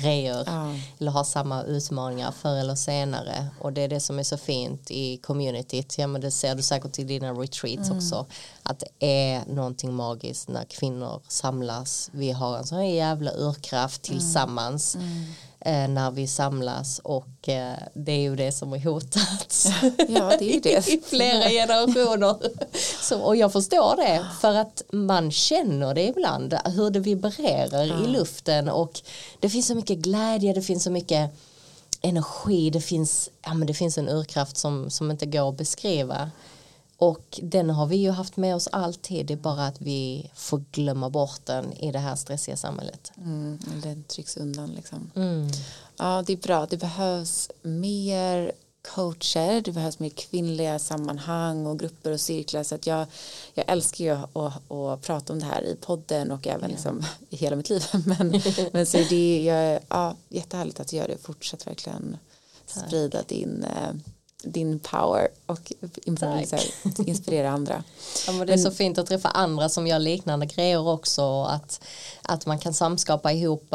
[0.01, 0.75] grejer Ja.
[0.99, 3.47] eller har samma utmaningar förr eller senare.
[3.61, 5.97] Och det är det som är så fint i communityt.
[5.97, 8.25] Ja men det ser du säkert i dina retreats också.
[8.63, 12.09] Att det är någonting magiskt när kvinnor samlas.
[12.13, 14.95] Vi har en sån här jävla urkraft tillsammans.
[14.95, 15.01] Eh,
[15.65, 19.67] när vi samlas och eh, det är ju det som har hotats
[20.07, 20.87] Ja, det är det.
[20.93, 22.35] i flera generationer.
[23.01, 28.07] Så, och jag förstår det för att man känner det ibland hur det vibrerar i
[28.07, 29.01] luften och
[29.39, 31.31] det finns så mycket glädje, det finns så mycket
[32.01, 36.31] energi, det finns, ja, men det finns en urkraft som, som inte går att beskriva.
[37.01, 40.63] Och den har vi ju haft med oss alltid, det är bara att vi får
[40.71, 43.11] glömma bort den i det här stressiga samhället.
[43.17, 45.11] Mm, den trycks undan liksom.
[45.15, 45.47] Mm.
[45.97, 46.65] Ja, det är bra.
[46.65, 52.87] Det behövs mer coacher, det behövs mer kvinnliga sammanhang och grupper och cirklar så att
[52.87, 53.07] jag,
[53.53, 57.35] jag älskar ju att, att prata om det här i podden och även liksom i
[57.35, 62.17] hela mitt liv men, men så det ja, jättehärligt att du gör det fortsätt verkligen
[62.65, 63.93] sprida din, eh,
[64.43, 65.73] din power och
[66.97, 67.83] inspirera andra.
[68.27, 71.81] Ja, det är så fint att träffa andra som gör liknande grejer också att,
[72.21, 73.67] att man kan samskapa ihop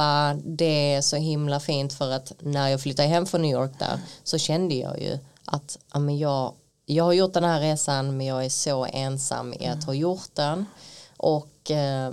[0.45, 4.01] det är så himla fint för att när jag flyttade hem från New York där
[4.25, 6.53] så kände jag ju att ja, men jag,
[6.87, 10.35] jag har gjort den här resan men jag är så ensam i att ha gjort
[10.35, 10.67] den
[11.17, 12.13] och eh,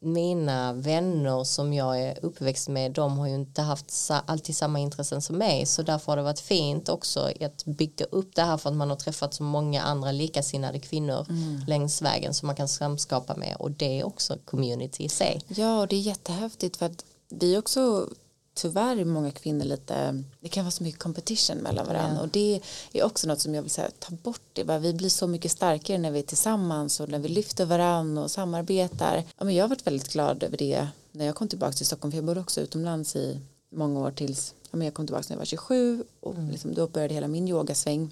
[0.00, 5.22] mina vänner som jag är uppväxt med de har ju inte haft alltid samma intressen
[5.22, 5.66] som mig.
[5.66, 8.90] Så därför har det varit fint också att bygga upp det här för att man
[8.90, 11.26] har träffat så många andra likasinnade kvinnor
[11.66, 13.56] längs vägen som man kan samskapa med.
[13.58, 15.40] Och det är också community i sig.
[15.48, 18.08] Ja, och det är jättehäftigt för att vi också
[18.56, 22.14] tyvärr är många kvinnor lite, det kan vara så mycket competition mellan varandra.
[22.16, 22.22] Ja.
[22.22, 22.60] och det
[22.92, 25.98] är också något som jag vill säga, ta bort det, vi blir så mycket starkare
[25.98, 29.24] när vi är tillsammans och när vi lyfter varandra och samarbetar.
[29.38, 32.12] Ja, men jag har varit väldigt glad över det när jag kom tillbaka till Stockholm,
[32.12, 33.40] för jag bodde också utomlands i
[33.74, 36.86] många år tills ja, men jag kom tillbaka när jag var 27 och liksom, då
[36.86, 38.10] började hela min yogasväng.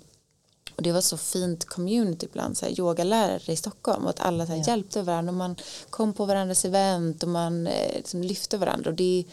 [0.77, 4.05] Och det var så fint community ibland, så här, yogalärare i Stockholm.
[4.05, 4.65] Och att alla så här, Ja.
[4.67, 5.31] hjälpte varandra.
[5.31, 5.57] Och man
[5.91, 8.91] kom på varandras event och man eh, liksom, lyfte varandra.
[8.91, 9.25] Och det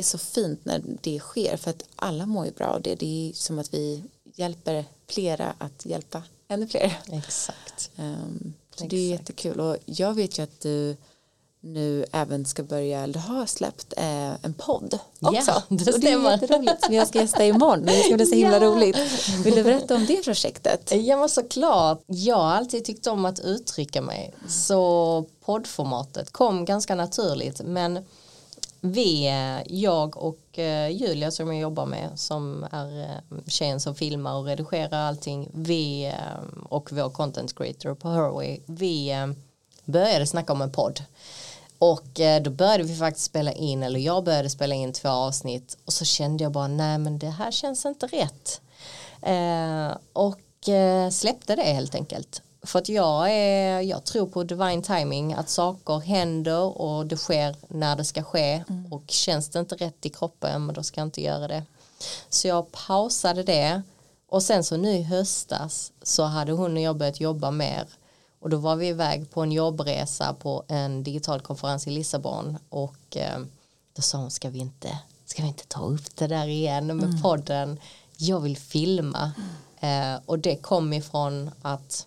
[0.00, 2.94] är så fint när det sker för att alla mår ju bra av det.
[2.94, 4.02] Det är som att vi
[4.34, 6.98] hjälper flera att hjälpa ännu fler.
[7.12, 7.90] Exakt.
[7.96, 10.96] Um, så det är jättekul och jag vet ju att du
[11.62, 15.62] nu även ska börja, eller har släppt eh, en podd Ja, också.
[15.68, 16.30] det och det är stämmer.
[16.30, 17.86] jätteroligt som jag ska gästa imorgon.
[17.86, 18.66] Det ska bli så himla Ja.
[18.66, 18.96] roligt.
[19.44, 20.92] Vill du berätta om det projektet?
[20.92, 26.94] Ja men såklart, jag har alltid tyckt om att uttrycka mig så poddformatet kom ganska
[26.94, 28.04] naturligt men
[28.80, 33.94] vi, eh, jag och eh, Julia som jag jobbar med som är eh, tjejen som
[33.94, 36.12] filmar och redigerar allting vi
[36.68, 39.12] och vår content creator på Herway vi
[39.84, 41.02] började snacka om en podd
[41.78, 45.92] och då började vi faktiskt spela in eller jag började spela in två avsnitt och
[45.92, 48.60] så kände jag bara nej men det här känns inte rätt
[49.22, 50.40] Eh, och
[51.12, 52.42] släppte det helt enkelt.
[52.62, 57.56] För att jag, är, jag tror på divine timing, att saker händer och det sker
[57.68, 58.64] när det ska ske.
[58.90, 61.62] Och känns det inte rätt i kroppen då ska jag inte göra det.
[62.28, 63.82] Så jag pausade det.
[64.28, 67.86] Och sen så nu i höstas så hade hon och jag börjat jobba mer.
[68.40, 72.58] Och då var vi iväg på en jobbresa på en digital konferens i Lissabon.
[72.68, 73.38] Och eh,
[73.92, 77.22] då sa hon ska vi inte, ska vi inte ta upp det där igen med
[77.22, 77.80] podden?
[78.16, 79.32] Jag vill filma.
[79.80, 82.06] Eh, och det kom ifrån att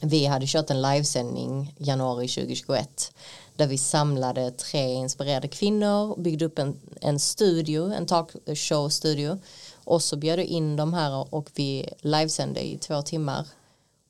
[0.00, 3.12] vi hade kört en livesändning januari 2021
[3.56, 9.38] där vi samlade tre inspirerade kvinnor byggde upp en, en studio, en talkshow-studio
[9.84, 13.46] och så bjöd in de här och vi livesände i två timmar.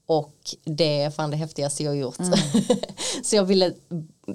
[0.06, 2.18] Och det är fan det häftigaste jag gjort.
[3.24, 3.72] Så jag ville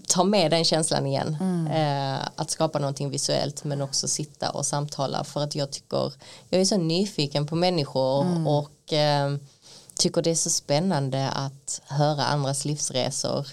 [0.07, 1.37] ta med den känslan igen.
[1.71, 6.13] Eh, att skapa någonting visuellt men också sitta och samtala för att jag tycker
[6.49, 9.35] jag är så nyfiken på människor och eh,
[10.01, 13.47] tycker det är så spännande att höra andras livsresor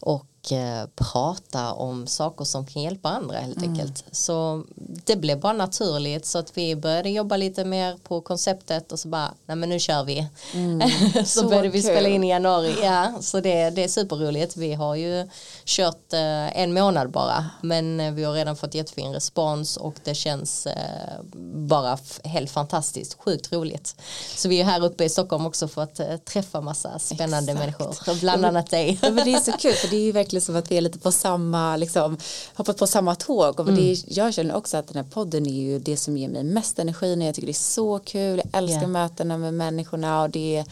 [0.00, 4.04] och eh, prata om saker som kan hjälpa andra helt enkelt.
[4.12, 4.64] Så
[5.04, 9.08] det blev bara naturligt så att vi började jobba lite mer på konceptet och så
[9.08, 10.26] bara, nej men nu kör vi.
[11.14, 14.56] så, Så började vi spela in i januari, ja så det, det är superroligt.
[14.56, 15.28] Vi har ju
[15.64, 20.14] kört eh, en månad bara men eh, vi har redan fått jättefin respons och det
[20.14, 21.22] känns eh,
[21.54, 23.96] bara helt fantastiskt, sjukt roligt.
[24.36, 27.78] Så vi är här uppe i Stockholm också för att eh, träffa massa spännande Exakt.
[27.78, 28.98] människor, bland annat dig.
[29.02, 30.98] Men det är så kul för det är ju verkligen som att vi är lite
[30.98, 32.18] på samma, liksom,
[32.54, 35.62] hoppat på samma tåg och det är, jag känner också att den här podden är
[35.62, 38.82] ju det som ger mig mest energi jag tycker det är så kul, jag älskar
[38.82, 38.86] Ja.
[38.86, 40.64] mötena med människorna och det är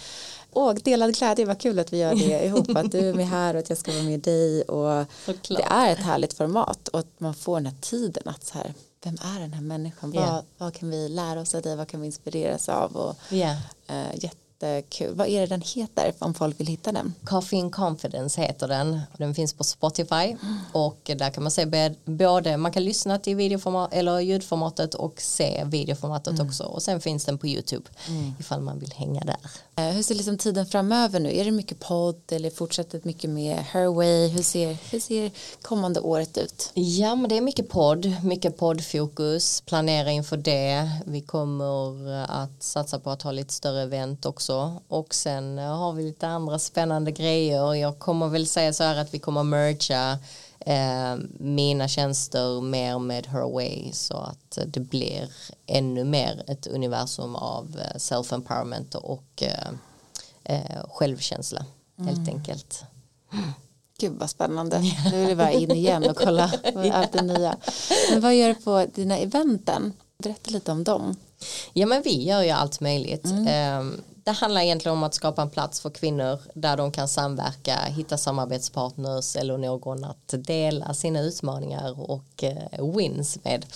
[0.53, 2.69] Och delad glädje, vad kul att vi gör det ihop.
[2.77, 4.63] Att du är med här och att jag ska vara med dig.
[4.63, 5.07] Och
[5.49, 8.75] det är ett härligt format och att man får den här tiden att så här,
[9.05, 10.15] vem är den här människan?
[10.15, 10.35] Yeah.
[10.35, 11.77] Vad, vad kan vi lära oss av dig?
[11.77, 12.97] Vad kan vi inspireras av?
[12.97, 13.57] Och, yeah.
[13.91, 14.17] uh,
[14.67, 15.15] jättekul.
[15.15, 17.15] Vad är det den heter om folk vill hitta den?
[17.27, 19.01] Caffeine Confidence heter den.
[19.19, 20.59] Den finns på Spotify mm.
[20.73, 25.65] och där kan man se både, man kan lyssna till videoformat eller ljudformatet och se
[25.65, 26.47] videoformatet mm.
[26.47, 28.33] också och sen finns den på YouTube mm.
[28.39, 29.37] ifall man vill hänga där.
[29.77, 31.37] Eh, hur ser liksom tiden framöver nu?
[31.37, 34.29] Är det mycket podd eller fortsätter mycket med Herway?
[34.29, 35.31] Hur ser, hur ser
[35.63, 36.71] kommande året ut?
[36.75, 40.91] Ja men det är mycket podd, mycket poddfokus, planera inför det.
[41.07, 44.50] Vi kommer att satsa på att ha lite större event också
[44.89, 47.75] och sen har vi lite andra spännande grejer.
[47.75, 50.19] Jag kommer väl säga så här att vi kommer mergea
[50.61, 55.29] eh, mina tjänster mer med Herway så att det blir
[55.67, 59.69] ännu mer ett universum av eh, self-empowerment och eh,
[60.45, 61.65] eh, självkänsla
[61.99, 62.37] helt mm.
[62.37, 62.85] enkelt.
[63.99, 64.79] Gud vad spännande.
[65.13, 66.53] Nu vill jag bara in igen och kolla
[66.93, 67.57] allt det nya.
[68.11, 69.93] Men vad gör du på dina eventen?
[70.19, 71.17] Berätta lite om dem.
[71.73, 73.25] Ja men vi gör ju allt möjligt.
[73.25, 74.03] Mm.
[74.31, 78.19] Det handlar egentligen om att skapa en plats för kvinnor där de kan samverka, hitta
[78.19, 83.67] samarbetspartners eller någon att dela sina utmaningar och eh, wins med.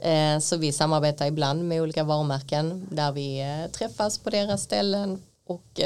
[0.00, 5.22] Eh, så vi samarbetar ibland med olika varumärken där vi eh, träffas på deras ställen
[5.46, 5.80] och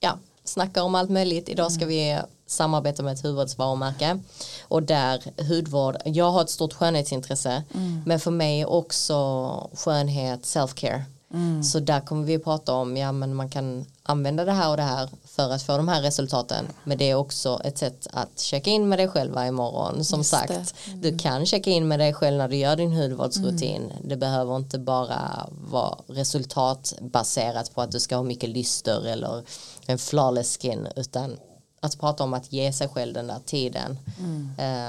[0.00, 1.48] ja, snackar om allt möjligt.
[1.48, 4.18] Idag ska vi samarbeta med ett hudvårdsvarumärke
[4.62, 8.02] och där hudvård, jag har ett stort skönhetsintresse mm.
[8.06, 11.02] men för mig också skönhet, self-care
[11.34, 11.62] Mm.
[11.62, 14.82] Så där kommer vi prata om, ja men man kan använda det här och det
[14.82, 16.64] här för att få de här resultaten.
[16.84, 20.04] Men det är också ett sätt att checka in med dig själv varje morgon.
[20.04, 21.00] Som Just sagt, mm.
[21.00, 23.82] du kan checka in med dig själv när du gör din hudvårdsrutin.
[23.82, 24.08] Mm.
[24.08, 29.42] Det behöver inte bara vara resultatbaserat på att du ska ha mycket lyster eller
[29.86, 31.36] en flawless skin utan
[31.80, 33.98] att prata om att ge sig själv den där tiden.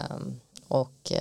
[0.09, 1.17] Um, och uh,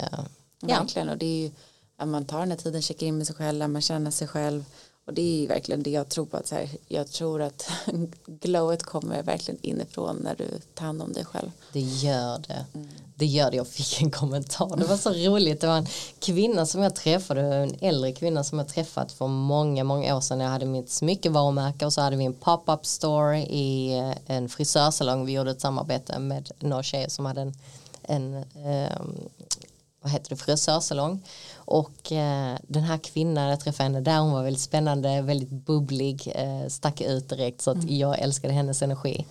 [0.61, 0.79] ja.
[0.81, 1.51] Verkligen, och det är ju
[1.97, 4.65] att man tar den här tiden, checkar in med sig själv, man känner sig själv
[5.07, 7.71] och det är verkligen det jag tror på att så här, jag tror att
[8.27, 11.51] glowet kommer verkligen inifrån när du tar hand om dig själv.
[11.73, 12.67] Det gör det.
[12.75, 12.89] Mm.
[13.17, 13.57] Det gör det.
[13.57, 14.77] Jag fick en kommentar.
[14.77, 15.61] Det var så roligt.
[15.61, 15.87] Det var en
[16.19, 20.41] kvinna som jag träffade, en äldre kvinna som jag träffat för många, många år sedan.
[20.41, 25.27] Jag hade mitt smyckevarumärke och så hade vi en pop-up store i eh, en frisörsalong.
[25.27, 27.55] Vi gjorde ett samarbete med några tjejer som hade en,
[28.03, 29.17] en um,
[30.05, 31.23] vad heter det, frisörsalong
[31.57, 36.33] och eh, den här kvinnan, jag träffade henne där, hon var väldigt spännande, väldigt bubblig,
[36.35, 37.99] eh, stack ut direkt så att mm.
[37.99, 39.27] jag älskade hennes energi.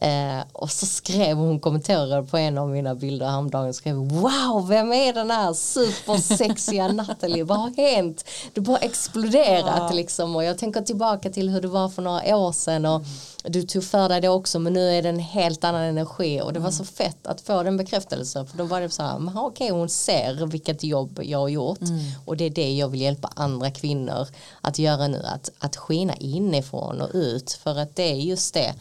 [0.00, 4.92] Eh, och så skrev hon kommentarer på en av mina bilder häromdagen skrev wow vem
[4.92, 9.90] är den här supersexiga Natalie vad har hänt du bara exploderat ja.
[9.92, 13.06] liksom och jag tänker tillbaka till hur det var för några år sedan och mm.
[13.48, 16.52] Du tog för dig det också men nu är det en helt annan energi och
[16.52, 16.86] det var så mm.
[16.86, 20.46] fett att få den bekräftelsen för då var det så här okej okay, hon ser
[20.46, 22.00] vilket jobb jag har gjort mm.
[22.24, 24.28] och det är det jag vill hjälpa andra kvinnor
[24.60, 28.74] att göra nu att, att skina inifrån och ut för att det är just det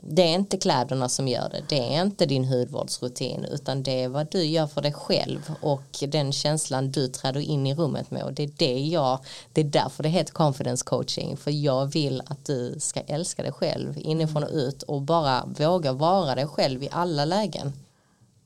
[0.00, 4.08] det är inte kläderna som gör det, det är inte din hudvårdsrutin utan det är
[4.08, 8.22] vad du gör för dig själv och den känslan du träder in i rummet med
[8.22, 9.18] och det är det jag,
[9.52, 13.52] det är därför det heter confidence coaching för jag vill att du ska älska dig
[13.52, 17.72] själv inifrån och ut och bara våga vara dig själv i alla lägen.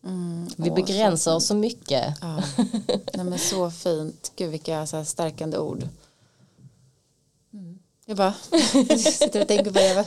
[0.04, 2.14] Mm, Vi åh, begränsar oss så mycket.
[2.20, 2.42] Ja.
[3.14, 5.88] Nej, men så fint, gud vilka så stärkande ord.
[8.08, 8.32] Jag bara
[8.98, 10.06] sitter och tänker på det.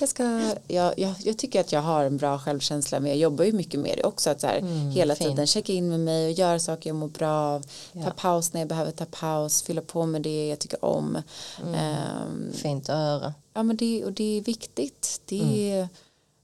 [0.00, 3.44] Jag, ska, jag, jag, jag, tycker att jag har en bra självkänsla men jag jobbar
[3.44, 4.30] ju mycket med det också.
[4.30, 5.30] Att så här, mm, hela fint.
[5.30, 7.66] tiden checka in med mig och göra saker jag mår bra av.
[7.92, 8.04] Ja.
[8.04, 9.62] Ta paus när jag behöver ta paus.
[9.62, 11.22] Fylla på med det jag tycker om.
[11.62, 11.96] Mm.
[12.24, 13.34] Um, fint att höra.
[13.54, 15.20] Ja men det, och det är viktigt.
[15.24, 15.88] Det är, mm.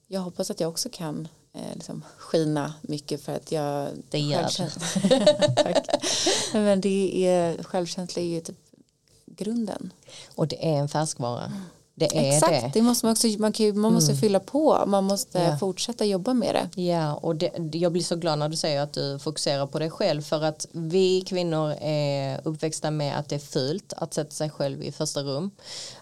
[0.07, 4.43] Jag hoppas att jag också kan eh, liksom skina mycket för att jag det gör
[5.63, 5.87] Tack.
[6.53, 8.68] men det är självkänsla är ju typ
[9.39, 9.93] grunden.
[10.35, 11.53] Och det är en färskvara.
[11.99, 12.71] Det är Exakt, det.
[12.75, 14.21] det måste man, också, man, kan, man måste mm.
[14.21, 15.57] fylla på, man måste ja.
[15.57, 16.83] fortsätta jobba med det.
[16.83, 19.91] Ja, och det, jag blir så glad när du säger att du fokuserar på dig
[19.91, 24.51] själv för att vi kvinnor är uppväxta med att det är fult att sätta sig
[24.51, 25.51] själv i första rum.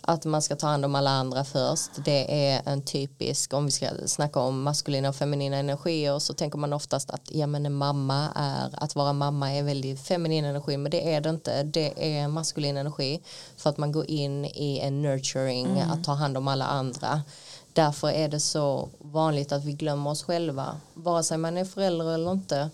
[0.01, 1.91] Att man ska ta hand om alla andra först.
[2.05, 6.59] Det är en typisk, om vi ska snacka om maskulina och feminina energier så tänker
[6.59, 10.77] man oftast att ja men en mamma är, att vara mamma är väldigt feminin energi
[10.77, 11.63] men det är det inte.
[11.63, 13.21] Det är maskulin energi
[13.57, 15.99] för att man går in i en nurturing mm mm.
[15.99, 17.23] att ta hand om alla andra.
[17.73, 20.77] Därför är det så vanligt att vi glömmer oss själva.
[20.95, 22.71] Vare sig man är förälder eller inte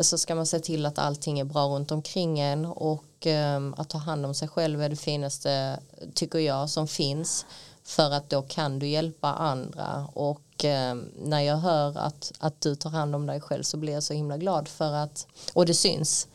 [0.00, 3.88] så ska man se till att allting är bra runt omkring en och um, att
[3.88, 5.80] ta hand om sig själv är det finaste
[6.14, 7.46] tycker jag som finns.
[7.84, 10.94] för att då kan du hjälpa andra och eh,
[11.24, 14.14] när jag hör att, att du tar hand om dig själv så blir jag så
[14.14, 16.28] himla glad för att och det syns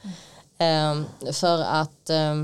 [0.58, 1.06] mm.
[1.26, 2.36] eh, för att eh,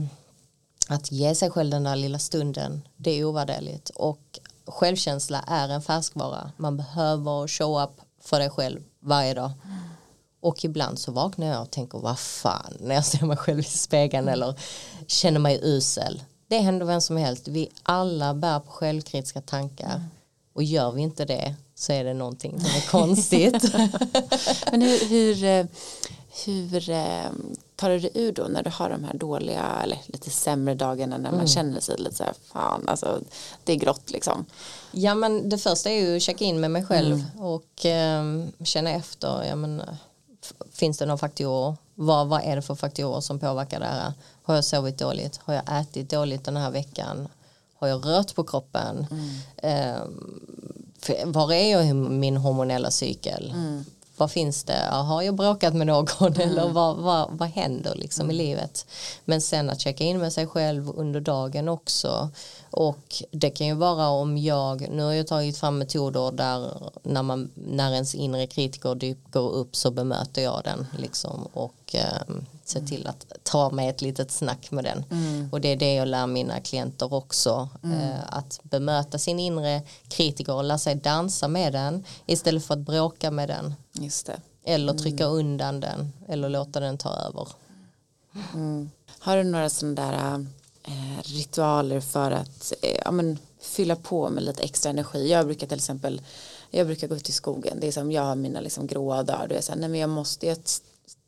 [0.94, 3.90] att ge sig själv den där lilla stunden det är ovärderligt.
[3.90, 6.52] Och självkänsla är en färskvara.
[6.58, 9.52] Man behöver show up för dig själv varje dag.
[10.42, 12.74] Och ibland så vaknar jag och tänker vad fan?
[12.80, 14.60] När jag ser mig själv i spegeln eller
[15.08, 16.24] känner mig usel.
[16.48, 17.48] Det händer vem som helst.
[17.48, 20.04] Vi alla bär på självkritiska tankar.
[20.54, 23.74] Och gör vi inte det så är det någonting som är konstigt.
[24.72, 25.66] Men hur, hur, eh,
[26.46, 27.32] hur eh,
[27.76, 31.18] tar du dig ur då när du har de här dåliga eller lite sämre dagarna
[31.18, 31.48] när man mm.
[31.48, 33.20] känner sig lite så här fan alltså
[33.64, 34.46] det är grått liksom.
[34.92, 37.44] Ja men det första är ju att checka in med mig själv mm.
[37.44, 39.82] och eh, känna efter ja men
[40.72, 44.14] finns det någon faktor vad, vad är det för faktorer som påverkar det här?
[44.44, 45.40] Har jag sovit dåligt?
[45.44, 47.28] Har jag ätit dåligt den här veckan?
[47.76, 49.08] Har jag rört på kroppen?
[49.12, 49.30] Mm.
[49.58, 50.02] eh,
[51.26, 53.52] var är jag i min hormonella cykel?
[53.56, 53.86] Mm
[54.18, 56.50] vad finns det, har jag bråkat med någon mm.
[56.50, 58.36] eller vad, vad, vad händer liksom mm.
[58.36, 58.86] i livet.
[59.26, 62.30] Men sen att checka in med sig själv under dagen också
[62.72, 66.72] och det kan ju vara om jag, nu har jag tagit fram metoder där
[67.04, 72.36] när, man, när ens inre kritiker dyker upp så bemöter jag den liksom och eh,
[72.64, 72.88] ser mm.
[72.88, 75.06] till att ta med ett litet snack med den.
[75.12, 75.50] Mm.
[75.52, 77.70] Och det är det jag lär mina klienter också.
[77.84, 78.00] Mm.
[78.00, 82.80] Eh, att bemöta sin inre kritiker och lära sig dansa med den istället för att
[82.80, 83.76] bråka med den.
[83.94, 84.42] Just det.
[84.64, 85.36] Eller trycka mm.
[85.36, 87.48] undan den eller låta den ta över.
[88.54, 88.90] Mm.
[89.20, 90.46] Har du några sådana där
[90.84, 95.30] eh, ritualer för att eh, ja, men, fylla på med lite extra energi.
[95.30, 96.22] Jag brukar till exempel
[96.72, 97.78] jag brukar gå ut i skogen.
[97.80, 99.48] Det är som jag har mina liksom gråa dagar.
[99.48, 100.58] Då är jag så här, nej men jag måste jag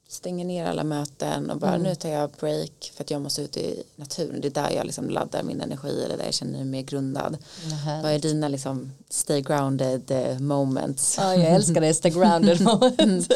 [0.08, 1.84] stänger ner alla möten och bara mm.
[1.84, 4.42] nu tar jag break för att jag måste ut i naturen.
[4.42, 7.38] Det är där jag liksom laddar min energi eller där jag känner mig mer grundad.
[7.66, 8.02] Mm.
[8.02, 11.18] Vad är dina liksom stay grounded eh, moments?
[11.18, 13.34] Ja, jag älskar det, stay grounded moment.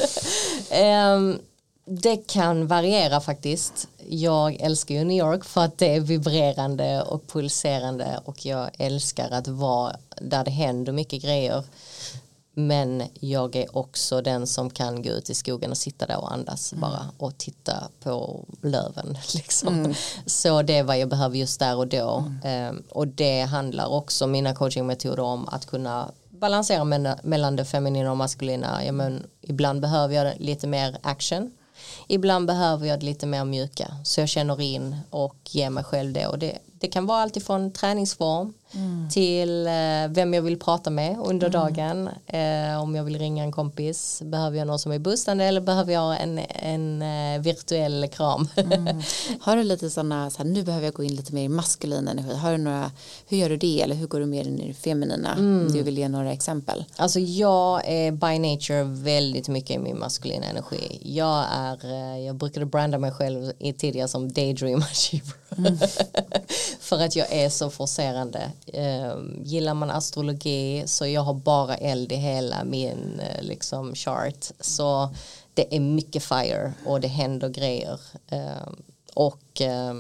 [0.72, 1.40] um,
[1.86, 3.88] det kan variera faktiskt.
[4.08, 9.32] Jag älskar ju New York för att det är vibrerande och pulserande och jag älskar
[9.32, 11.64] att vara där det händer mycket grejer.
[12.68, 16.34] Men jag är också den som kan gå ut i skogen och sitta där och
[16.34, 16.82] andas mm.
[16.82, 19.18] bara och titta på löven.
[19.36, 19.68] Liksom.
[19.68, 19.93] Mm.
[20.26, 22.24] Så det är vad jag behöver just där och då.
[22.43, 22.70] Mm.
[22.70, 26.84] Um, och det handlar också mina coachingmetoder om att kunna balansera
[27.24, 28.86] mellan det feminina och maskulina.
[28.86, 31.51] Ja, men, ibland behöver jag lite mer action
[32.07, 36.28] ibland behöver jag lite mer mjuka så jag känner in och ger mig själv det
[36.28, 39.10] och det, det kan vara alltifrån träningsform mm.
[39.10, 39.74] till eh,
[40.10, 41.62] vem jag vill prata med under mm.
[41.62, 42.10] dagen.
[42.28, 45.94] Eh, om jag vill ringa en kompis, behöver jag någon som är bussande eller behöver
[45.94, 48.48] jag en, en eh, virtuell kram?
[48.56, 49.02] Mm.
[49.42, 52.08] Har du lite sådana, så här, nu behöver jag gå in lite mer i maskulin
[52.08, 52.92] energi, har du några,
[53.28, 55.34] hur gör du det eller hur går du mer in i det feminina?
[55.34, 55.72] Mm.
[55.74, 56.86] Du vill ge några exempel.
[56.96, 61.00] Alltså jag är by nature väldigt mycket i min maskulina energi.
[61.02, 65.34] Jag är, jag brukade branda mig själv tidigare som daydream achiever.
[65.58, 65.78] Mm.
[66.80, 68.52] För att jag är så forcerande.
[68.68, 74.51] Eh, gillar man astrologi så jag har bara eld i hela min eh, liksom chart.
[74.60, 75.10] Så
[75.53, 77.99] det är mycket fire och det händer grejer.
[78.28, 78.70] Eh,
[79.14, 79.93] och eh,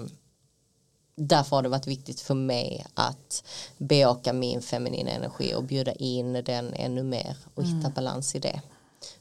[1.15, 3.43] därför har det varit viktigt för mig att
[3.77, 7.75] bejaka min feminina energi och bjuda in den ännu mer och mm.
[7.75, 8.61] hitta balans i det.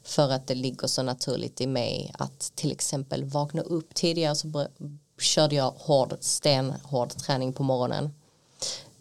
[0.03, 4.67] För att det ligger så naturligt i mig att till exempel vakna upp tidigare så
[5.19, 8.13] körde jag hård, stenhård träning på morgonen.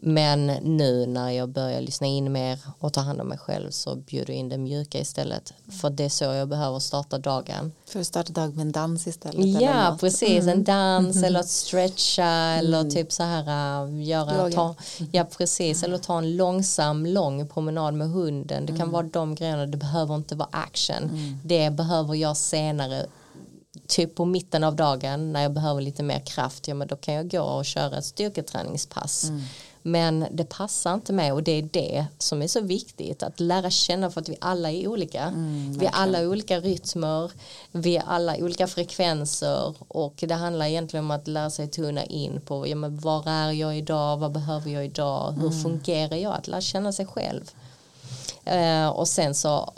[0.01, 3.97] Men nu när jag börjar lyssna in mer och ta hand om mig själv så
[3.97, 5.53] bjuder jag in det mjuka istället.
[5.81, 7.73] För det är så jag behöver starta dagen.
[7.87, 9.61] För att starta dag med en dans istället?
[9.61, 10.43] Ja, precis.
[10.43, 10.49] Mm.
[10.49, 11.25] En dans mm.
[11.25, 12.59] eller att stretcha mm.
[12.59, 14.75] eller typ så här äh, göra, ta,
[15.13, 18.67] ja precis, eller ta en långsam lång promenad med hunden.
[18.67, 18.91] Det kan mm.
[18.91, 20.97] vara de grejerna, det behöver inte vara action.
[20.97, 21.39] Mm.
[21.45, 23.07] Det behöver jag senare
[23.87, 27.15] typ på mitten av dagen när jag behöver lite mer kraft, ja men då kan
[27.15, 29.31] jag gå och köra ett styrketräningspass.
[29.83, 33.70] Men det passar inte mig och det är det som är så viktigt att lära
[33.70, 35.22] känna för att vi alla är olika.
[35.22, 37.33] Mm, vi är alla olika rytmer,
[37.72, 42.41] vi är alla olika frekvenser och det handlar egentligen om att lära sig tuna in
[42.41, 45.62] på ja, men var är jag idag, vad behöver jag idag, hur mm.
[45.62, 47.51] fungerar jag, att lära känna sig själv.
[48.53, 49.72] Uh, och sen så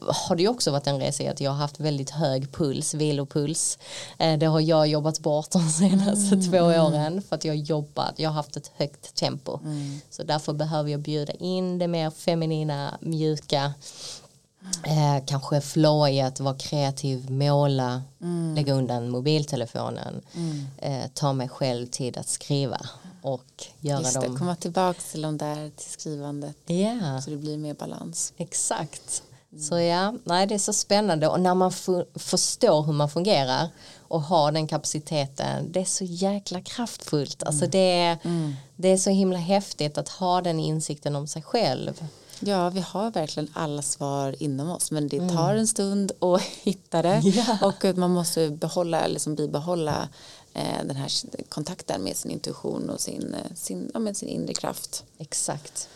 [0.00, 2.94] har det ju också varit en resa i att jag har haft väldigt hög puls,
[2.94, 3.78] vilopuls.
[4.18, 6.50] Eh, det har jag jobbat bort de senaste mm.
[6.50, 9.58] två åren för att jag jobbat, jag har haft ett högt tempo.
[9.62, 10.00] Mm.
[10.10, 13.74] Så därför behöver jag bjuda in det mer feminina, mjuka,
[14.84, 18.54] eh, kanske flow i att vara kreativ, måla, mm.
[18.54, 20.66] lägga undan mobiltelefonen, mm.
[20.78, 22.80] eh, ta mig själv tid att skriva
[23.22, 24.38] och göra Just det, dem.
[24.38, 28.32] komma tillbaka till de där till skrivandet Ja, så det blir mer balans.
[28.36, 29.22] exakt.
[29.58, 31.72] Så ja, nej det är så spännande och när man
[32.14, 33.68] förstår hur man fungerar
[34.08, 37.42] och har den kapaciteten, det är så jäkla kraftfullt.
[37.42, 38.18] Alltså det är,
[38.76, 42.04] det är så himla häftigt att ha den insikten om sig själv.
[42.40, 47.02] Ja, vi har verkligen alla svar inom oss men det tar en stund att hitta
[47.02, 47.58] det Ja.
[47.62, 50.08] och man måste behålla, liksom bibehålla
[50.54, 51.10] eh, den här
[51.48, 55.04] kontakten med sin intuition och sin, eh, sin, ja, med sin inre kraft.
[55.18, 55.88] Exakt.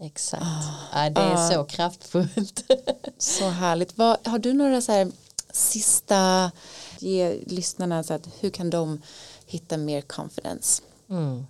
[0.00, 0.44] Exakt.
[0.92, 2.70] ja, det är så kraftfullt.
[3.18, 3.98] Så härligt.
[3.98, 5.12] Vad, har du några så här
[5.52, 6.50] sista,
[6.98, 9.02] ge lyssnarna så att hur kan de
[9.46, 10.82] hitta mer confidence?
[11.08, 11.46] Mm.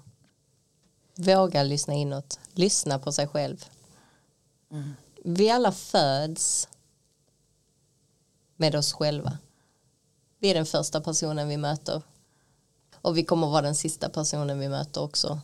[1.15, 2.39] Våga lyssna inåt.
[2.53, 3.65] Lyssna på sig själv.
[5.25, 6.69] Vi alla föds
[8.57, 9.39] med oss själva.
[10.39, 12.03] Vi är den första personen vi möter.
[12.95, 15.41] Och vi kommer vara den sista personen vi möter också.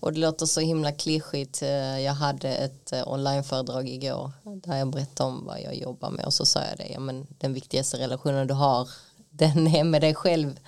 [0.00, 1.62] Och det låter så himla klyschigt.
[1.62, 6.24] Eh, jag hade ett eh, onlineföredrag igår där jag berättade om vad jag jobbar med
[6.24, 6.92] och så sa jag det.
[6.92, 8.88] Ja, men den viktigaste relationen du har
[9.30, 10.60] den är med dig själv.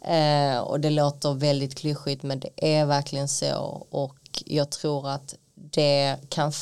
[0.00, 5.34] Eh, och det låter väldigt klyschigt men det är verkligen så och jag tror att
[5.54, 6.52] det kan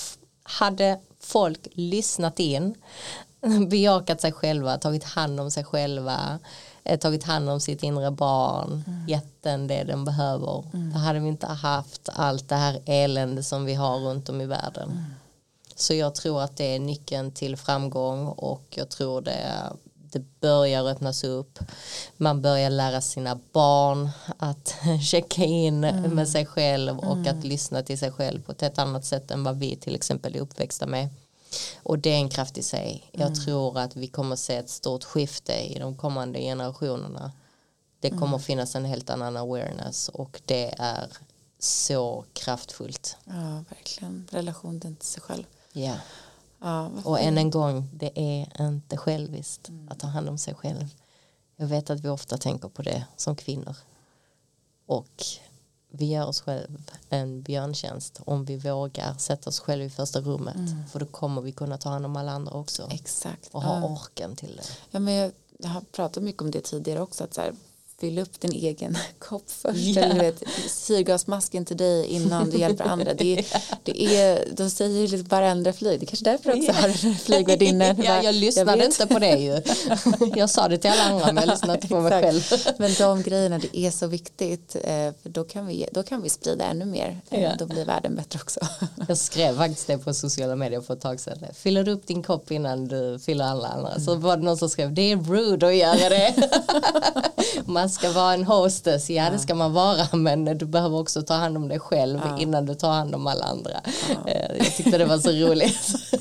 [0.43, 2.75] hade folk lyssnat in
[3.69, 6.37] bejakat sig själva, tagit hand om sig själva eh,
[7.01, 10.65] tagit hand om sitt inre barn gett den det den behöver.
[10.93, 14.47] Då hade vi inte haft allt det här elände som vi har runt om i
[14.47, 15.05] världen.
[15.75, 19.73] Så jag tror att det är nyckeln till framgång och jag tror det,
[20.13, 21.59] det börjar öppnas upp.
[22.17, 25.81] Man börjar lära sina barn att checka in
[26.15, 29.45] med sig själv och att lyssna till sig själv på ett helt annat sätt än
[29.45, 31.09] vad vi till exempel är uppväxta med.
[31.83, 33.11] Och det är en kraft i sig.
[33.13, 37.33] Jag tror att vi kommer se ett stort skifte i de kommande generationerna.
[38.01, 41.09] Det kommer finnas en helt annan awareness och det är
[41.59, 43.17] så kraftfullt.
[43.25, 44.29] Ja, verkligen.
[44.31, 45.45] Relation till sig själv.
[45.73, 45.95] Ja.
[46.59, 50.89] Ja, Och än en gång, det är inte själviskt att ta hand om sig själv.
[51.57, 53.77] Jag vet att vi ofta tänker på det som kvinnor.
[54.87, 55.25] Och
[55.91, 60.57] vi gör oss själv en björntjänst om vi vågar sätta oss själv i första rummet.
[60.93, 62.89] För då kommer vi kunna ta hand om alla andra också.
[62.91, 63.49] Exakt.
[63.53, 63.85] Och ha Ja.
[63.89, 64.63] orken till det.
[64.91, 67.25] Ja, men jag, jag har pratat mycket om det tidigare också.
[67.25, 67.55] Att så här,
[68.01, 69.79] fylla upp din egen kopp först.
[69.97, 70.03] Ja.
[70.03, 73.15] Eller vet, syrgasmasken till dig innan du hjälper andra.
[73.15, 73.45] Det
[73.83, 76.01] det är, de säger ju bara ändra flyg.
[76.01, 77.97] Det är kanske därför också har den flygvärdinnan.
[78.05, 79.63] ja, jag lyssnade inte på det ju.
[80.37, 82.43] Jag sa det till alla andra men jag lyssnade inte på mig själv.
[82.79, 84.77] Men de grejerna, det är så viktigt.
[84.77, 84.81] eh,
[85.23, 87.21] För då kan vi, då kan vi sprida ännu mer.
[87.29, 87.53] Ja.
[87.59, 88.61] Då blir världen bättre också.
[89.09, 91.39] Jag skrev faktiskt det på sociala medier för ett tag sedan.
[91.55, 94.01] Fyller du upp din kopp innan du fyller alla andra?
[94.01, 96.35] Så var det någon som skrev, det är rude att göra det.
[97.65, 101.35] man ska vara en hostess, ja det ska man vara men du behöver också ta
[101.35, 103.81] hand om dig själv innan du tar hand om alla andra.
[104.27, 105.89] Eh, Jag tyckte det var så roligt.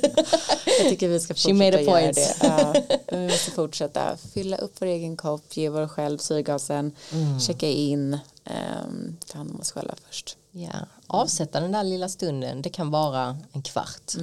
[0.81, 2.35] Jag tycker vi ska fortsätta göra det.
[2.41, 2.73] Ja,
[3.11, 7.39] vi måste fortsätta fylla upp vår egen kopp, ge vår själv syrgasen, Mm.
[7.39, 8.13] checka in,
[8.83, 10.37] um, ta hand om oss själva först.
[10.51, 10.69] Ja,
[11.07, 14.13] avsätta den där lilla stunden, det kan vara en kvart.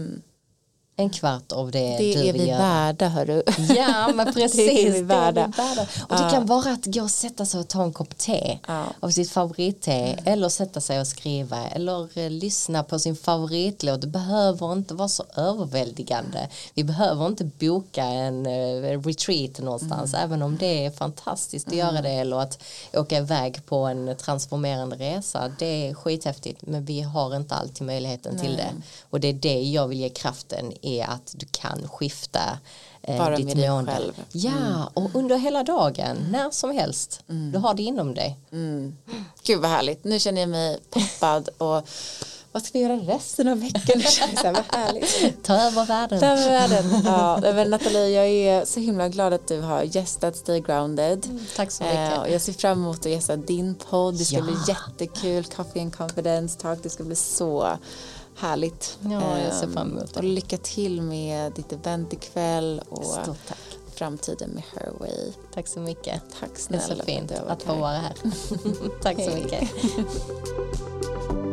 [0.99, 1.99] En kvart av det, Mm.
[1.99, 2.59] Det du är vill vi göra.
[2.59, 3.43] värda hörru.
[3.77, 5.53] Ja men precis, Det är vi det är värda.
[5.57, 5.87] vi värda.
[6.09, 8.85] Och det kan vara att gå och sätta sig och ta en kopp te Ja.
[9.01, 9.93] av sitt favoritte
[10.25, 14.01] eller sätta sig och skriva eller eh, lyssna på sin favoritlåt.
[14.01, 16.49] Det behöver inte vara så överväldigande.
[16.75, 22.03] Vi behöver inte boka en eh, retreat någonstans även om det är fantastiskt att göra
[22.03, 22.59] det eller att
[22.93, 25.53] åka iväg på en transformerande resa.
[25.59, 28.71] Det är skithäftigt men vi har inte alltid möjligheten till det.
[29.11, 32.41] Och det är det jag vill ge kraften är att du kan skifta
[33.03, 34.13] eh, Bara ditt med dig själv.
[34.17, 34.27] Mm.
[34.33, 37.21] Ja, och under hela dagen, när som helst.
[37.53, 38.37] Du har det inom dig.
[38.53, 38.97] Mm.
[39.45, 41.89] Gud vad härligt, nu känner jag mig peppad och
[42.53, 44.03] vad ska vi göra resten av veckan?
[45.43, 46.21] Ta över världen.
[46.21, 47.03] Ta över världen.
[47.05, 51.41] Ja, men Nathalie, jag är så himla glad att du har gästat Stay Grounded.
[51.57, 52.19] Tack så Eh, mycket.
[52.19, 54.15] och jag ser fram emot att gästa din podd.
[54.19, 54.43] Det ska Ja.
[54.43, 55.45] bli jättekul.
[55.45, 56.79] Coffee and Confidence Talk.
[56.83, 57.79] Det ska bli så
[58.37, 58.99] härligt.
[59.03, 60.19] Ja, jag ser Ehm, fram emot det.
[60.21, 63.59] Och lycka till med ditt event ikväll och Stort tack.
[63.95, 65.33] framtiden med Herway.
[65.55, 66.23] Tack så mycket.
[66.41, 68.15] Tack Det är snälla så fint varit att få vara här.
[69.03, 69.69] tack så mycket.